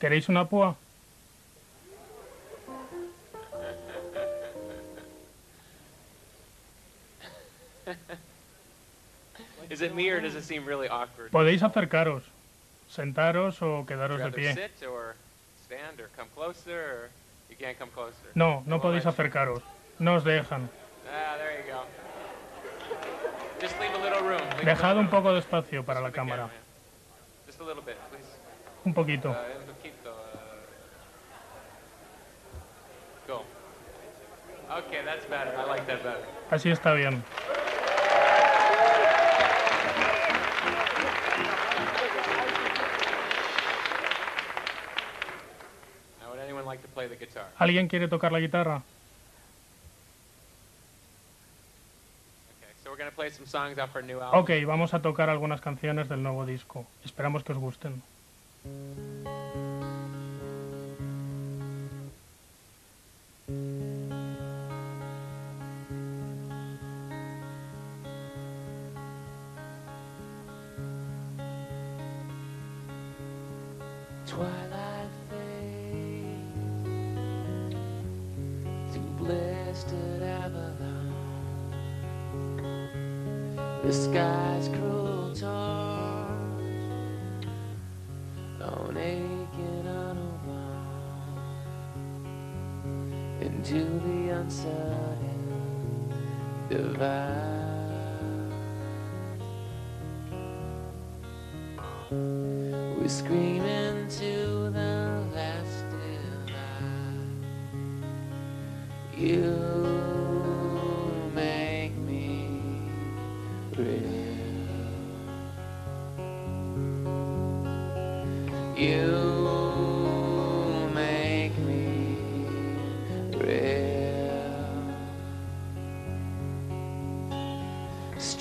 [0.00, 0.76] ¿Queréis una púa?
[9.94, 11.30] Me or does it seem really awkward?
[11.30, 12.22] Podéis acercaros,
[12.88, 14.54] sentaros o quedaros you de pie.
[14.54, 15.14] sit or
[15.64, 17.10] stand or come closer or
[17.48, 18.28] you can't come closer?
[18.34, 19.62] No, no podéis acercaros.
[19.98, 20.68] No os dejan.
[21.08, 21.82] Ah, there you go.
[23.60, 24.40] Just leave a little room.
[24.58, 26.48] leave a Dejad little un poco de espacio para la cámara.
[26.48, 27.46] yeah.
[27.46, 28.26] Just a little bit, please.
[28.84, 29.30] Un poquito.
[29.30, 30.10] Uh, un poquito.
[30.10, 30.56] Uh...
[33.26, 33.42] Go.
[34.70, 35.54] Okay, that's better.
[35.56, 36.24] I like that better.
[36.50, 37.22] Así está bien.
[47.58, 48.82] ¿Alguien quiere tocar la guitarra?
[54.32, 56.86] Ok, vamos a tocar algunas canciones del nuevo disco.
[57.04, 58.02] Esperamos que os gusten.
[88.64, 91.44] On aching Autobahn
[93.42, 96.12] into the uncertain
[96.68, 97.54] divide.
[102.10, 107.44] We scream into the last divide.
[109.16, 109.63] You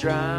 [0.03, 0.32] Drive.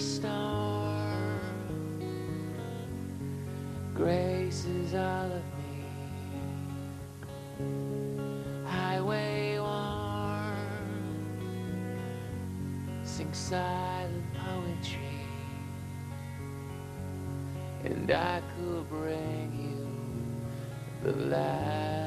[0.00, 1.40] Summer storm
[3.94, 5.84] graces all of me.
[8.64, 10.56] Highway warm
[13.04, 14.98] sing silent poetry.
[17.84, 19.86] And I could bring you
[21.02, 22.00] the light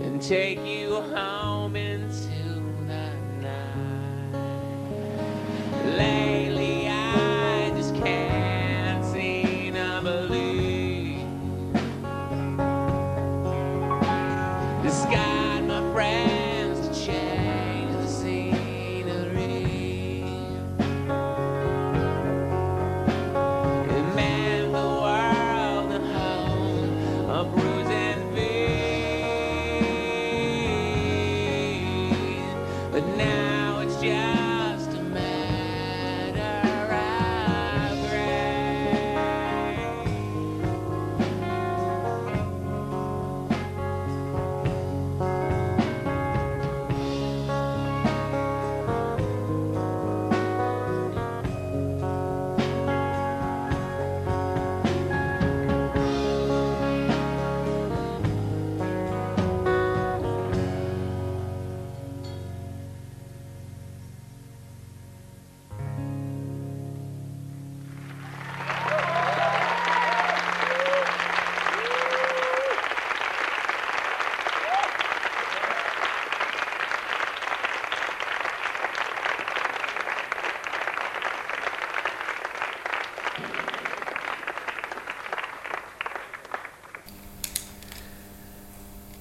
[0.00, 1.31] and take you home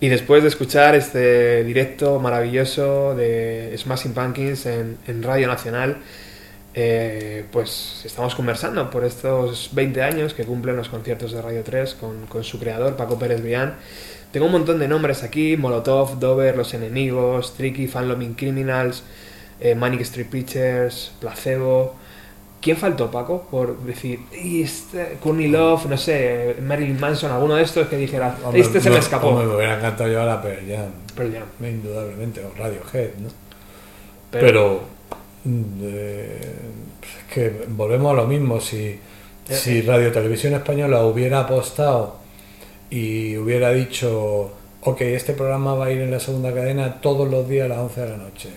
[0.04, 5.98] Y después de escuchar este directo maravilloso de Smashing Pumpkins en, Radio Nacional,
[6.74, 11.98] eh, pues estamos conversando por estos 20 años que cumplen los conciertos de Radio 3
[12.28, 13.76] con, su creador, Paco Pérez Brián.
[14.32, 19.04] Tengo un montón de nombres aquí, Molotov, Dover, Los Enemigos, Tricky, Fan Loving Criminals,
[19.60, 22.01] eh, Manic Street Preachers, Placebo...
[22.62, 23.48] ¿Quién faltó, Paco?
[23.50, 28.38] Por decir, "Y este, Courtney Love, no sé, Marilyn Manson, alguno de estos que dijera,
[28.44, 29.28] Hombre, este se no, me escapó.
[29.30, 30.92] hombre, me hubiera encantado llevar a Pearl Jam.
[31.16, 31.46] Pearl Jam.
[31.70, 33.30] Indudablemente, o Radiohead, ¿no?
[34.30, 34.82] Pero- Pero,
[35.46, 36.42] mm, eh,
[37.02, 38.60] es que volvemos a lo mismo.
[38.62, 38.78] Si,
[39.50, 42.18] Eh, si Radio Televisión Española hubiera apostado
[42.92, 44.52] y hubiera dicho,
[44.82, 47.80] ok, este programa va a ir en la segunda cadena todos los días a las
[47.80, 48.50] 11 de la noche.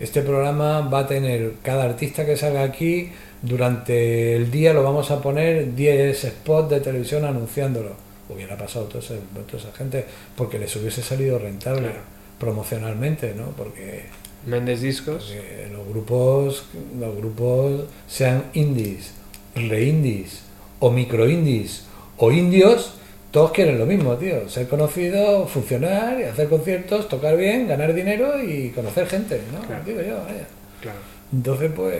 [0.00, 3.12] Este programa va a tener cada artista que salga aquí,
[3.42, 7.92] durante el día lo vamos a poner 10 spots de televisión anunciándolo.
[8.28, 9.14] Hubiera pasado toda esa,
[9.46, 10.04] toda esa gente
[10.36, 11.98] porque les hubiese salido rentable Claro.
[12.38, 13.46] promocionalmente, ¿no?
[13.56, 14.04] Porque
[14.46, 15.24] Méndez Discos.
[15.34, 16.64] porque los grupos,
[16.98, 19.12] los grupos sean indies,
[19.54, 20.42] re-indies,
[20.78, 21.84] o micro-indies,
[22.18, 22.94] o indios,
[23.32, 24.48] todos quieren lo mismo, tío.
[24.48, 29.60] Ser conocido, funcionar, hacer conciertos, tocar bien, ganar dinero y conocer gente, ¿no?
[29.66, 29.84] Claro.
[29.84, 30.46] Digo yo, vaya.
[30.80, 30.98] Claro.
[31.32, 31.94] Entonces, pues,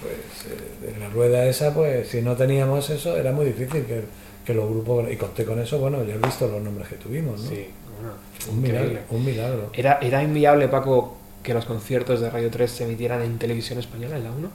[0.00, 4.02] pues eh, en la rueda esa, pues, si no teníamos eso, era muy difícil que,
[4.44, 5.10] que los grupos...
[5.10, 7.48] Y conté con eso, bueno, ya has visto los nombres que tuvimos, ¿no?
[7.48, 7.66] Sí,
[8.00, 8.14] bueno.
[8.50, 8.88] Un Increíble.
[8.88, 9.70] milagro, un milagro.
[9.72, 14.16] ¿Era, ¿Era inviable, Paco, que los conciertos de Radio 3 se emitieran en televisión española,
[14.16, 14.50] en la 1?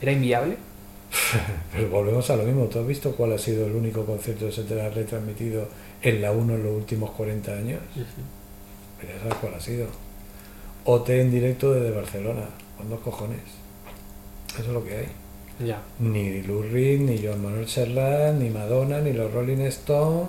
[0.00, 0.56] ¿Era inviable?
[1.72, 2.64] Pero volvemos a lo mismo.
[2.66, 5.68] ¿Tú has visto cuál ha sido el único concierto que se te ha retransmitido
[6.02, 7.80] en la 1 en los últimos 40 años?
[7.96, 9.86] Ya sabes cuál ha sido.
[10.84, 12.42] OT en directo desde Barcelona.
[12.76, 13.40] Con dos cojones.
[14.54, 15.08] Eso es lo que hay.
[15.64, 15.80] Ya.
[15.98, 20.28] Ni Lou Reed, ni Joan Manuel Serrat, ni Madonna, ni los Rolling Stones,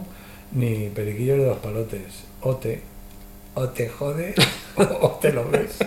[0.51, 2.23] ni Periquillos de los Palotes.
[2.41, 2.65] OT.
[3.55, 4.35] O te jode
[4.77, 5.79] o te lo ves.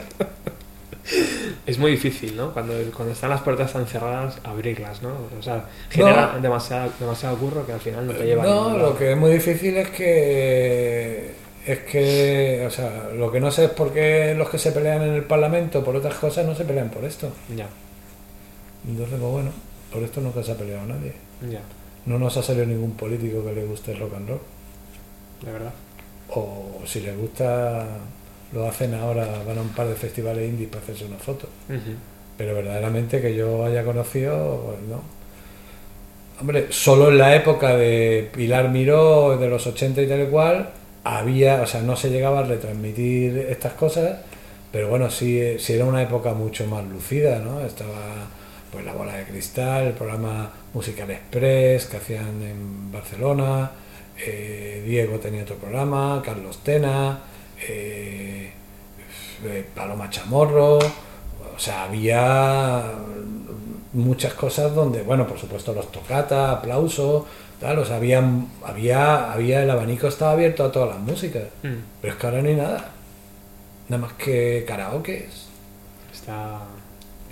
[1.66, 2.52] Es muy difícil, ¿no?
[2.52, 5.10] Cuando, cuando están las puertas tan cerradas, abrirlas, ¿no?
[5.38, 9.12] O sea, genera demasiado, demasiado curro que al final no te lleva No, lo que
[9.12, 13.92] es muy difícil es que es que, o sea, lo que no sé es por
[13.92, 17.04] qué los que se pelean en el Parlamento por otras cosas no se pelean por
[17.04, 17.32] esto.
[17.56, 17.68] Ya,
[18.88, 19.50] Entonces, pues bueno,
[19.92, 21.12] por esto nunca se ha peleado nadie.
[21.50, 21.60] ya,
[22.06, 24.40] No nos ha salido ningún político que le guste el rock and roll.
[25.44, 25.72] de verdad.
[26.34, 27.86] O si les gusta,
[28.52, 31.46] lo hacen ahora, van a un par de festivales indies para hacerse una foto.
[32.38, 35.02] Pero verdaderamente que yo haya conocido, pues no.
[36.40, 40.70] Hombre, solo en la época de Pilar Miró, de los 80 y tal y cual,
[41.04, 44.18] había, o sea, no se llegaba a retransmitir estas cosas,
[44.72, 47.60] pero bueno, sí, sí era una época mucho más lucida, ¿no?
[47.60, 48.26] Estaba
[48.72, 53.70] pues la bola de cristal, el programa Musical Express que hacían en Barcelona,
[54.18, 57.18] eh, Diego tenía otro programa, Carlos Tena,
[57.68, 58.50] eh,
[59.44, 62.82] eh, Paloma Chamorro, o sea, había
[63.92, 67.26] muchas cosas donde, bueno, por supuesto los tocata, aplauso,
[67.60, 68.22] tal, o sea, había,
[68.64, 71.74] había, había el abanico estaba abierto a todas las músicas, Mm.
[72.00, 72.90] pero es que ahora no hay nada,
[73.88, 75.46] nada más que karaokes.
[76.12, 76.60] Está...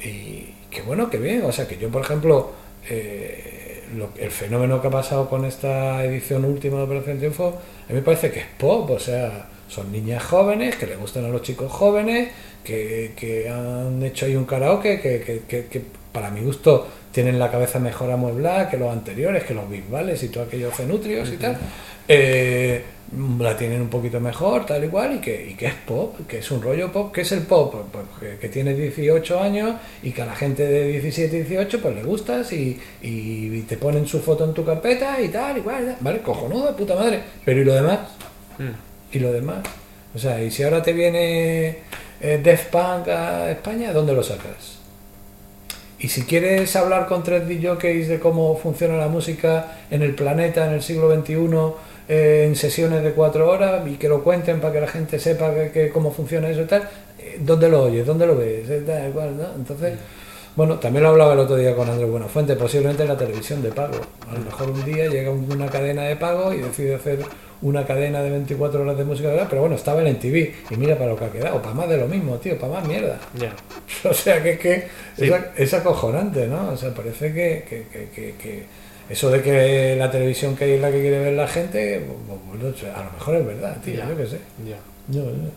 [0.05, 1.43] Y qué bueno, qué bien.
[1.45, 2.53] O sea, que yo, por ejemplo,
[2.89, 7.93] eh, lo- el fenómeno que ha pasado con esta edición última de Operación Triunfo, a
[7.93, 8.91] mí me parece que es pop.
[8.91, 12.29] O sea, son niñas jóvenes que le gustan a los chicos jóvenes,
[12.64, 17.39] que, que han hecho ahí un karaoke, que, que- que- que para mi gusto tienen
[17.39, 21.37] la cabeza mejor amueblada que los anteriores, que los bisbales y todos aquellos cenutrios y
[21.37, 21.57] tal.
[22.13, 22.83] Eh,
[23.39, 26.39] la tienen un poquito mejor, tal y cual, y que, y que es pop, que
[26.39, 27.13] es un rollo pop.
[27.13, 27.73] ¿Qué es el pop?
[27.73, 31.43] Pues, pues que, que tiene 18 años y que a la gente de 17 y
[31.43, 35.59] 18 pues le gustas y, y te ponen su foto en tu carpeta y tal,
[35.59, 36.19] y cual, ¿vale?
[36.21, 37.23] Cojonudo, de puta madre.
[37.45, 38.01] Pero ¿y lo demás?
[38.59, 39.17] Mm.
[39.17, 39.59] ¿Y lo demás?
[40.13, 41.79] O sea, y si ahora te viene
[42.21, 44.81] eh, Death Punk a España, ¿dónde lo sacas?
[46.01, 50.67] Y si quieres hablar con tres DJs de cómo funciona la música en el planeta
[50.67, 51.37] en el siglo XXI
[52.13, 55.55] eh, en sesiones de cuatro horas y que lo cuenten para que la gente sepa
[55.55, 56.83] que, que cómo funciona eso y tal,
[57.21, 58.05] eh, ¿dónde lo oyes?
[58.05, 58.67] ¿Dónde lo ves?
[58.85, 59.45] Tal, igual, ¿no?
[59.55, 59.95] Entonces,
[60.57, 63.95] bueno, también lo hablaba el otro día con Andrés Buenafuente, posiblemente la televisión de pago.
[64.29, 67.21] A lo mejor un día llega una cadena de pago y decide hacer
[67.63, 69.47] una cadena de 24 horas de música, ¿verdad?
[69.49, 71.99] pero bueno, estaba en TV y mira para lo que ha quedado, para más de
[71.99, 73.19] lo mismo, tío, para más mierda.
[73.39, 73.55] Ya.
[74.11, 75.31] O sea, que es que Sí.
[75.59, 76.71] es, acojonante, ¿no?
[76.71, 78.65] O sea, parece que- que- que
[79.11, 82.39] eso de que la televisión que hay es la que quiere ver la gente, pues,
[82.47, 84.09] bueno, o sea, a lo mejor es verdad, tío, Ya.
[84.09, 84.39] yo qué sé.
[84.67, 84.77] Ya.
[85.09, 85.51] Yo, yo.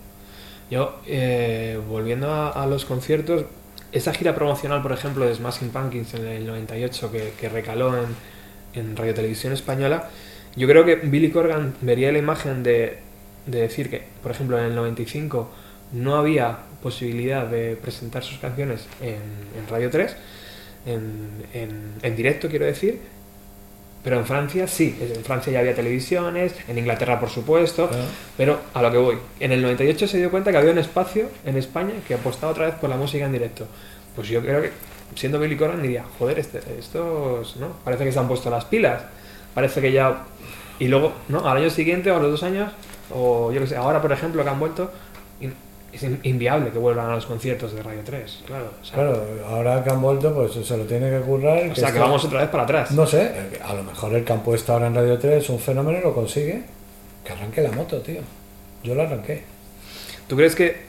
[0.72, 3.46] Yo, eh, volviendo a, a los conciertos,
[3.92, 8.06] esa gira promocional, por ejemplo, de Smashing Pumpkins en el 98, que, que recaló en,
[8.74, 10.10] en Radio Televisión Española,
[10.56, 12.98] yo creo que Billy Corgan vería la imagen de,
[13.46, 15.52] de decir que, por ejemplo, en el 95
[15.92, 19.14] no había posibilidad de presentar sus canciones en,
[19.60, 20.16] en Radio 3,
[20.88, 23.00] en, en- en directo, quiero decir,
[24.04, 28.04] pero en Francia sí, en Francia ya había televisiones, en Inglaterra por supuesto, Claro.
[28.36, 31.30] pero a lo que voy, en el 98 se dio cuenta que había un espacio
[31.46, 33.66] en España que apostaba otra vez por la música en directo.
[34.16, 34.72] Pues yo creo que,
[35.16, 37.70] siendo Billy Corgan, diría, joder, este, estos, ¿no?
[37.84, 39.02] Parece que se han puesto las pilas,
[39.54, 40.24] parece que ya...
[40.80, 41.48] Y luego, ¿no?
[41.48, 42.72] Al año siguiente o a los dos años,
[43.12, 44.92] o yo qué sé, ahora por ejemplo que han vuelto,
[45.94, 48.66] es in- inviable que vuelvan a los conciertos de Radio 3, claro.
[48.82, 51.70] O sea, Claro, ahora que han vuelto, pues se lo tiene que currar.
[51.72, 52.92] o sea, que vamos otra vez para atrás.
[52.92, 53.32] No sé,
[53.64, 56.64] a lo mejor el han puesto ahora en Radio 3 es un fenómeno lo consigue.
[57.24, 58.20] Que arranque la moto, tío.
[58.84, 59.44] Yo la arranqué.
[60.28, 60.82] ¿Tú crees que...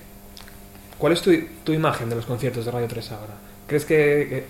[0.99, 1.31] ¿Cuál es tu,
[1.65, 3.35] tu imagen de los conciertos de Radio 3 ahora?
[3.67, 3.95] ¿Crees que,
[4.29, 4.45] que,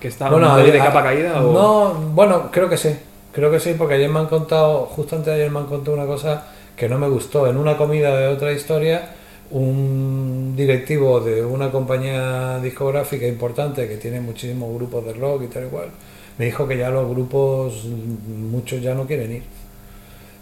[0.00, 0.28] que está
[0.70, 1.52] ayer- de capa caída o...?
[1.52, 2.94] No, bueno, creo que sí.
[3.32, 5.96] Creo que sí, porque ayer me han contado, justo antes de ayer me han contado
[5.96, 6.44] una cosa
[6.76, 7.46] que no me gustó.
[7.46, 9.08] En una comida de otra historia,
[9.54, 15.66] un directivo de una compañía discográfica importante que tiene muchísimos grupos de rock y tal
[15.66, 15.90] y cual,
[16.36, 19.42] me dijo que ya los grupos, muchos ya no quieren ir.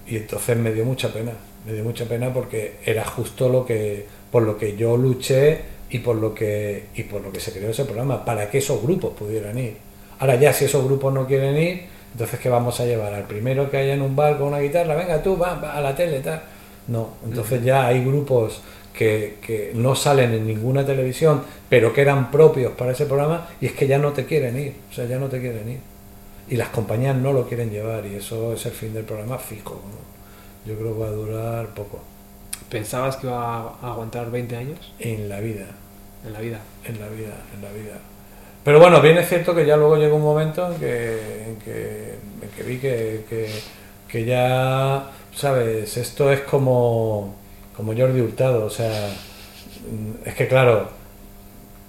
[0.06, 1.32] Y entonces me dio mucha pena,
[1.66, 5.60] me dio mucha pena porque era justo lo que, por lo que yo luché
[5.90, 8.82] y por lo que, y por lo que se creó ese programa, para que esos
[8.82, 9.76] grupos pudieran ir.
[10.20, 11.82] Ahora ya si esos grupos no quieren ir,
[12.12, 13.12] entonces ¿qué vamos a llevar?
[13.12, 15.82] Al primero que haya en un bar con una guitarra, venga tú, va, va a
[15.82, 16.42] la tele, tal.
[16.88, 22.30] No, entonces ya hay grupos que, que no salen en ninguna televisión, pero que eran
[22.30, 25.18] propios para ese programa y es que ya no te quieren ir, o sea, ya
[25.18, 25.80] no te quieren ir.
[26.48, 29.74] Y las compañías no lo quieren llevar y eso es el fin del programa fijo.
[29.74, 30.70] ¿no?
[30.70, 32.00] Yo creo que va a durar poco.
[32.68, 35.66] ¿Pensabas que iba a aguantar 20 años En la vida,
[36.24, 36.60] en la vida?
[36.84, 37.98] en la vida, en la vida.
[38.64, 42.14] Pero bueno, bien es cierto que ya luego llegó un momento en que, en que,
[42.42, 43.50] en que vi que, que,
[44.08, 45.96] que ya, ¿sabes?
[45.96, 47.34] Esto es como,
[47.76, 49.08] como Jordi Hurtado, o sea,
[49.90, 50.88] mm, es que claro,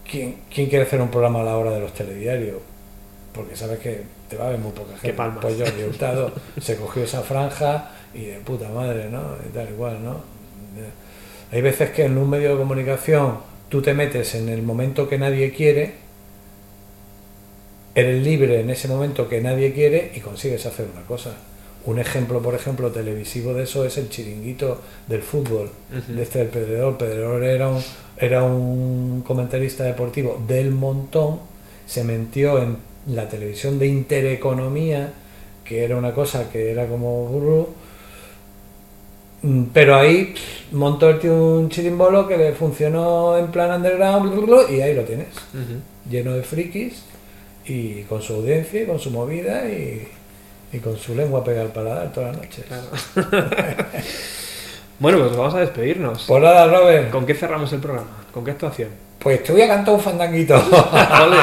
[0.10, 2.58] ¿quién, quién quiere hacer un programa a la hora de los telediarios?
[3.34, 5.14] Porque sabes que te va a ver muy poca gente.
[5.14, 5.40] palmas.
[5.42, 6.32] Pues Jordi Hurtado
[6.62, 9.36] se cogió esa franja y de puta madre, ¿no?
[9.48, 10.22] Y tal igual, ¿no?
[11.52, 13.38] Hay veces que en un medio de comunicación
[13.70, 15.94] tú te metes en el momento que nadie quiere,
[17.96, 21.36] eres libre en ese momento que nadie quiere y consigues hacer una cosa.
[21.86, 25.70] Un ejemplo, por ejemplo, televisivo de eso es el chiringuito del fútbol,
[26.08, 26.98] de este del Pedredor.
[26.98, 27.82] Pedredor era un,
[28.18, 31.40] era un comentarista deportivo del montón,
[31.86, 32.78] se metió en
[33.08, 35.12] la televisión de Intereconomía,
[35.66, 37.68] que era una cosa que era como gurú,
[39.44, 40.34] Mm, pero ahí
[40.72, 45.28] montó el tío un chirimbolo que le funcionó en plan underground y ahí lo tienes,
[46.10, 47.04] lleno de frikis
[47.66, 50.08] y con su audiencia y con su movida y,
[50.74, 52.66] y con su lengua pegada al paladar todas las noches.
[55.00, 56.24] Bueno, pues vamos a despedirnos.
[56.28, 57.10] Pues nada, Robert.
[57.10, 58.26] ¿Con qué cerramos el programa?
[58.32, 58.90] ¿Con qué actuación?
[59.20, 60.54] Pues te voy a cantar un fandanguito.
[60.72, 61.36] Vale.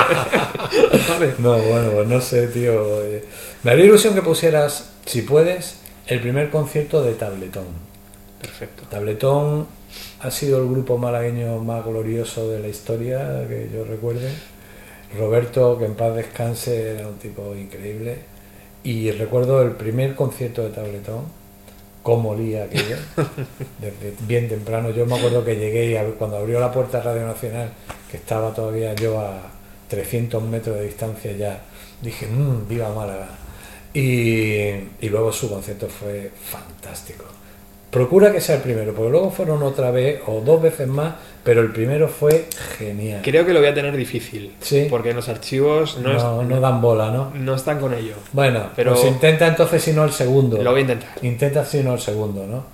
[1.09, 1.35] Vale.
[1.39, 3.03] No, bueno, pues no sé, tío.
[3.05, 3.25] eh,
[3.63, 5.77] Me haría ilusión que pusieras, si puedes,
[6.07, 7.67] el primer concierto de Tabletón.
[8.41, 8.85] Perfecto.
[8.89, 9.67] Tabletón
[10.21, 14.31] ha sido el grupo malagueño más glorioso de la historia que yo recuerde.
[15.19, 18.19] Roberto, que en paz descanse, era un tipo increíble.
[18.83, 21.25] Y recuerdo el primer concierto de Tabletón,
[22.03, 22.97] cómo olía aquello,
[23.81, 24.91] desde bien temprano.
[24.91, 27.71] Yo me acuerdo que llegué y cuando abrió la puerta Radio Nacional,
[28.11, 29.43] que estaba todavía yo a
[29.89, 31.61] 300 metros de distancia ya,
[32.01, 33.29] dije, "Mm, viva Málaga.
[33.93, 34.01] Y,
[35.01, 37.25] y luego su concierto fue fantástico.
[37.91, 41.61] Procura que sea el primero, porque luego fueron otra vez o dos veces más, pero
[41.61, 42.47] el primero fue
[42.79, 43.21] genial.
[43.25, 44.55] Creo que lo voy a tener difícil.
[44.61, 44.87] Sí.
[44.89, 47.33] Porque en los archivos no, No, es- no dan bola, ¿no?
[47.35, 48.15] no están con ello.
[48.33, 50.63] Bueno, Pero- pues intenta entonces si no el segundo.
[50.63, 51.11] Lo voy a intentar.
[51.23, 52.65] Intenta si no el segundo, ¿no?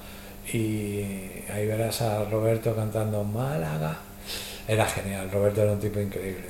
[0.53, 1.01] Y
[1.53, 3.97] ahí verás a Roberto cantando Málaga.
[4.69, 6.45] Era genial, Roberto era un tipo increíble.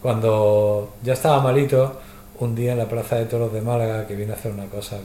[0.00, 2.00] Cuando ya estaba malito,
[2.38, 4.98] un día en la Plaza de Toros de Málaga, que vino a hacer una cosa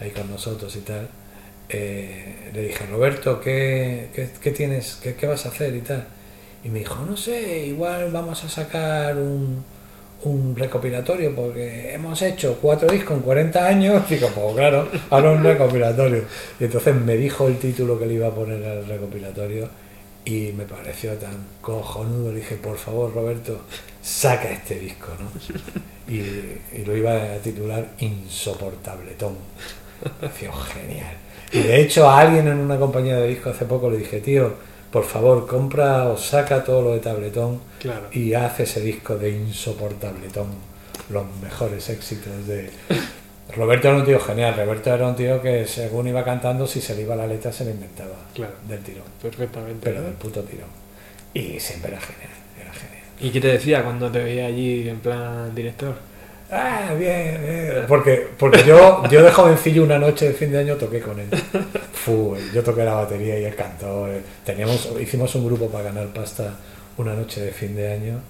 [0.00, 1.08] ahí con nosotros y tal,
[1.70, 4.08] eh, le dije, Roberto, ¿qué,
[4.42, 4.98] qué, tienes?
[5.02, 6.06] ¿Qué, ¿Qué vas a hacer y tal?
[6.64, 9.64] Y me dijo, no sé, igual vamos a sacar un,
[10.24, 14.08] un recopilatorio porque hemos hecho cuatro discos en 40 años.
[14.08, 16.24] Digo, pues claro, ahora un recopilatorio.
[16.58, 19.68] Y entonces me dijo el título que le iba a poner al recopilatorio
[20.24, 22.32] y me pareció tan cojonudo.
[22.32, 23.60] Le dije, por favor, Roberto,
[24.02, 25.30] saca este disco, ¿no?
[26.08, 26.18] Y,
[26.76, 29.36] y lo iba a titular Insoportabletón.
[30.38, 31.14] Genial.
[31.52, 34.54] Y de hecho a alguien en una compañía de discos hace poco le dije, tío,
[34.92, 38.06] por favor, compra o saca todo lo de tabletón Claro.
[38.12, 40.48] y haz ese disco de insoportabletón,
[41.10, 42.70] los mejores éxitos de...
[43.56, 46.94] Roberto era un tío genial, Roberto era un tío que según iba cantando, si se
[46.94, 48.52] le iba la letra se le inventaba Claro.
[48.68, 49.80] del tirón, Perfectamente.
[49.82, 50.68] pero del puto tirón.
[51.34, 52.30] Y siempre era genial,
[52.60, 53.04] era genial.
[53.20, 55.94] ¿Y qué te decía cuando te veía allí en plan director?
[56.52, 57.84] Ah, bien, bien.
[57.86, 61.28] Porque, porque yo, yo de jovencillo una noche de fin de año toqué con él.
[61.92, 64.08] Fu, yo toqué la batería y él cantó.
[64.08, 64.20] eh.
[64.44, 66.54] Teníamos, hicimos un grupo para ganar pasta
[66.96, 68.20] una noche de fin de año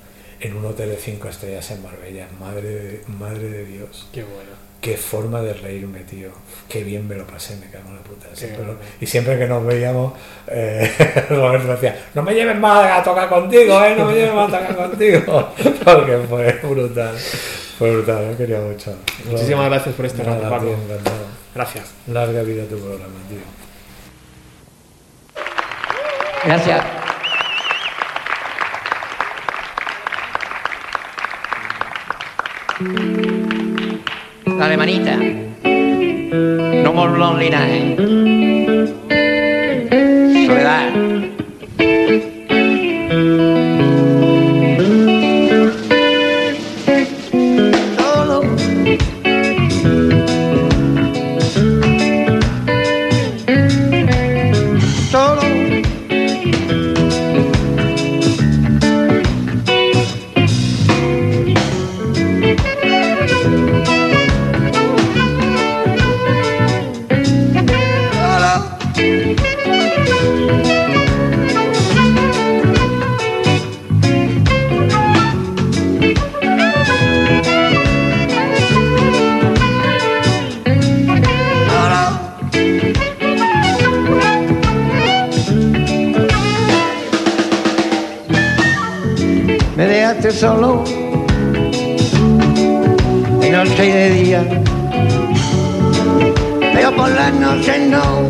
[0.41, 2.27] en un hotel de cinco estrellas en Marbella.
[2.39, 4.09] Madre de, madre de Dios.
[4.13, 4.51] Qué bueno.
[4.83, 6.31] Qué forma de reírme, tío.
[6.69, 8.27] Qué bien me lo pasé, me cago en la puta.
[8.35, 8.85] Siempre lo- grande.
[9.01, 10.15] y siempre que nos veíamos,
[10.47, 10.91] eh,
[11.31, 13.95] Roberto decía, no me lleves más a tocar contigo, ¿eh?
[13.97, 15.51] No me lleves más a tocar contigo.
[15.85, 17.15] Porque fue brutal.
[17.81, 18.95] Fue brutal, me quería mucho.
[19.25, 20.77] Muchísimas gracias por este rato, encantado.
[21.55, 21.95] Gracias.
[22.09, 23.39] Larga vida tu programa, tío.
[26.45, 26.85] Gracias.
[34.59, 35.17] Dale, manita.
[36.83, 38.30] No more lonely night.
[90.29, 90.85] Solo
[93.41, 94.45] de noche y de día.
[96.75, 98.29] Pero por las noches no,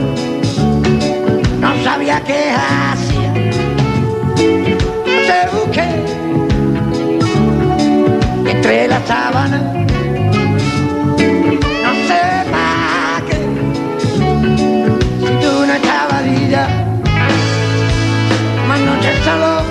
[1.58, 3.32] no sabía qué hacía.
[5.26, 5.88] Te busqué
[8.48, 9.62] entre las sábanas.
[11.84, 12.22] No sé
[12.52, 13.38] para qué,
[15.18, 16.68] si tú no estabas ya,
[18.68, 19.69] más noches solo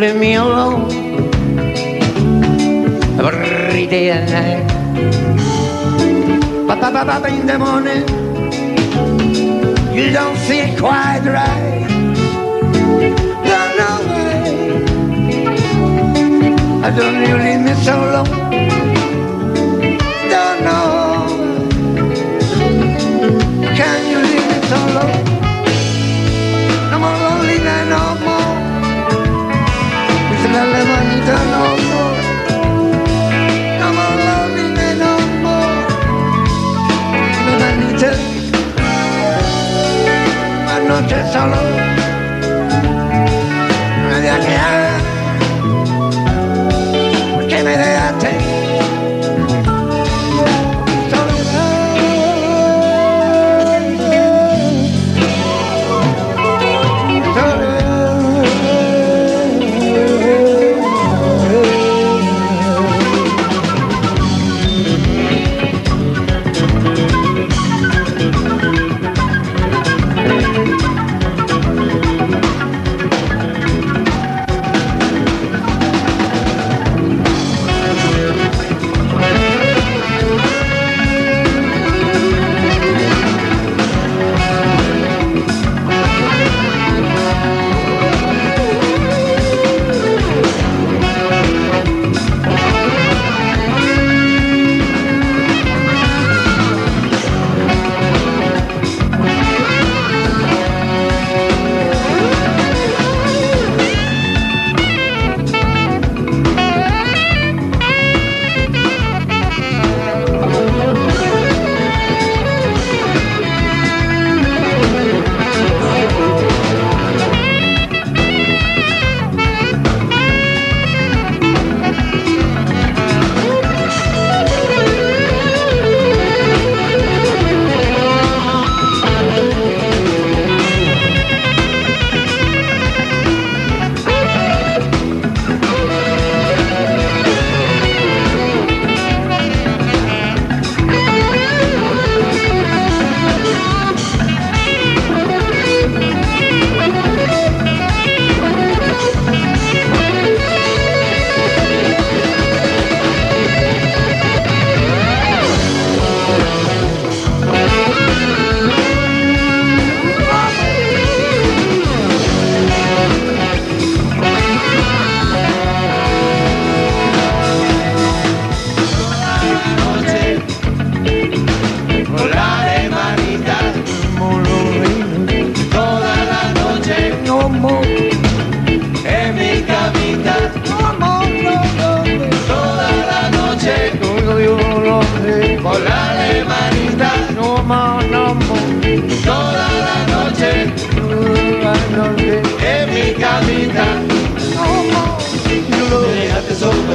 [0.00, 0.90] leave me alone
[3.20, 5.49] every day and night.
[6.92, 8.02] Ba in the morning,
[9.94, 11.86] you don't feel quite right.
[13.78, 14.34] Know why.
[16.84, 18.30] I don't you leave me so alone.
[20.32, 20.90] Don't know.
[23.78, 25.19] Can you leave me so alone?
[41.10, 41.99] Más noche solo.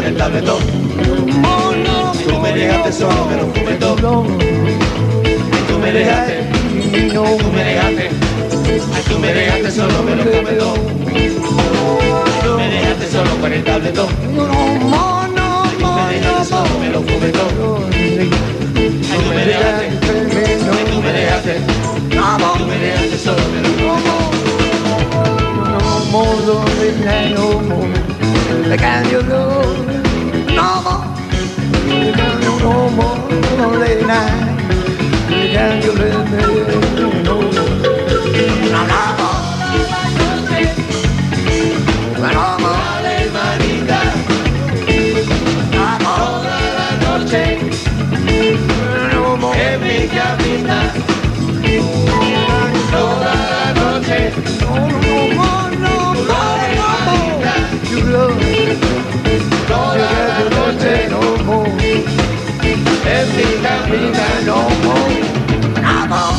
[0.06, 0.60] El tabletón.
[2.28, 4.26] Tú me dejaste solo, me lo fumé todo.
[5.68, 6.50] Tú me dejaste,
[7.14, 8.10] tú me dejaste,
[8.94, 10.76] ay, tú me dejaste solo, me lo fumé todo.
[12.44, 14.08] Tú me dejaste solo con el tabletón.
[14.08, 17.80] Tú me dejaste solo, me lo fumé todo.
[17.92, 18.30] Ay,
[19.24, 19.86] tú me dejaste,
[20.68, 21.60] ay, tú me dejaste,
[22.58, 24.25] tú me dejaste solo, me lo fumé
[26.16, 27.90] more love if there no more
[28.70, 29.86] They can't you love
[30.60, 31.04] no more
[32.04, 33.18] You can't you no more
[33.60, 34.36] lonely night
[35.30, 37.44] You can't you live there no more
[38.72, 39.40] No, no more
[42.36, 44.02] No more Dale, manita
[45.76, 47.46] No more Toda la noche
[49.12, 50.80] No more En mi cabina
[52.94, 54.20] Toda la noche
[54.62, 55.55] No, no, no more
[58.02, 58.06] more.
[58.06, 58.38] You love,
[59.68, 61.70] toda la noche, no more.
[63.08, 65.16] En mi camina, no more,
[65.82, 66.38] no more.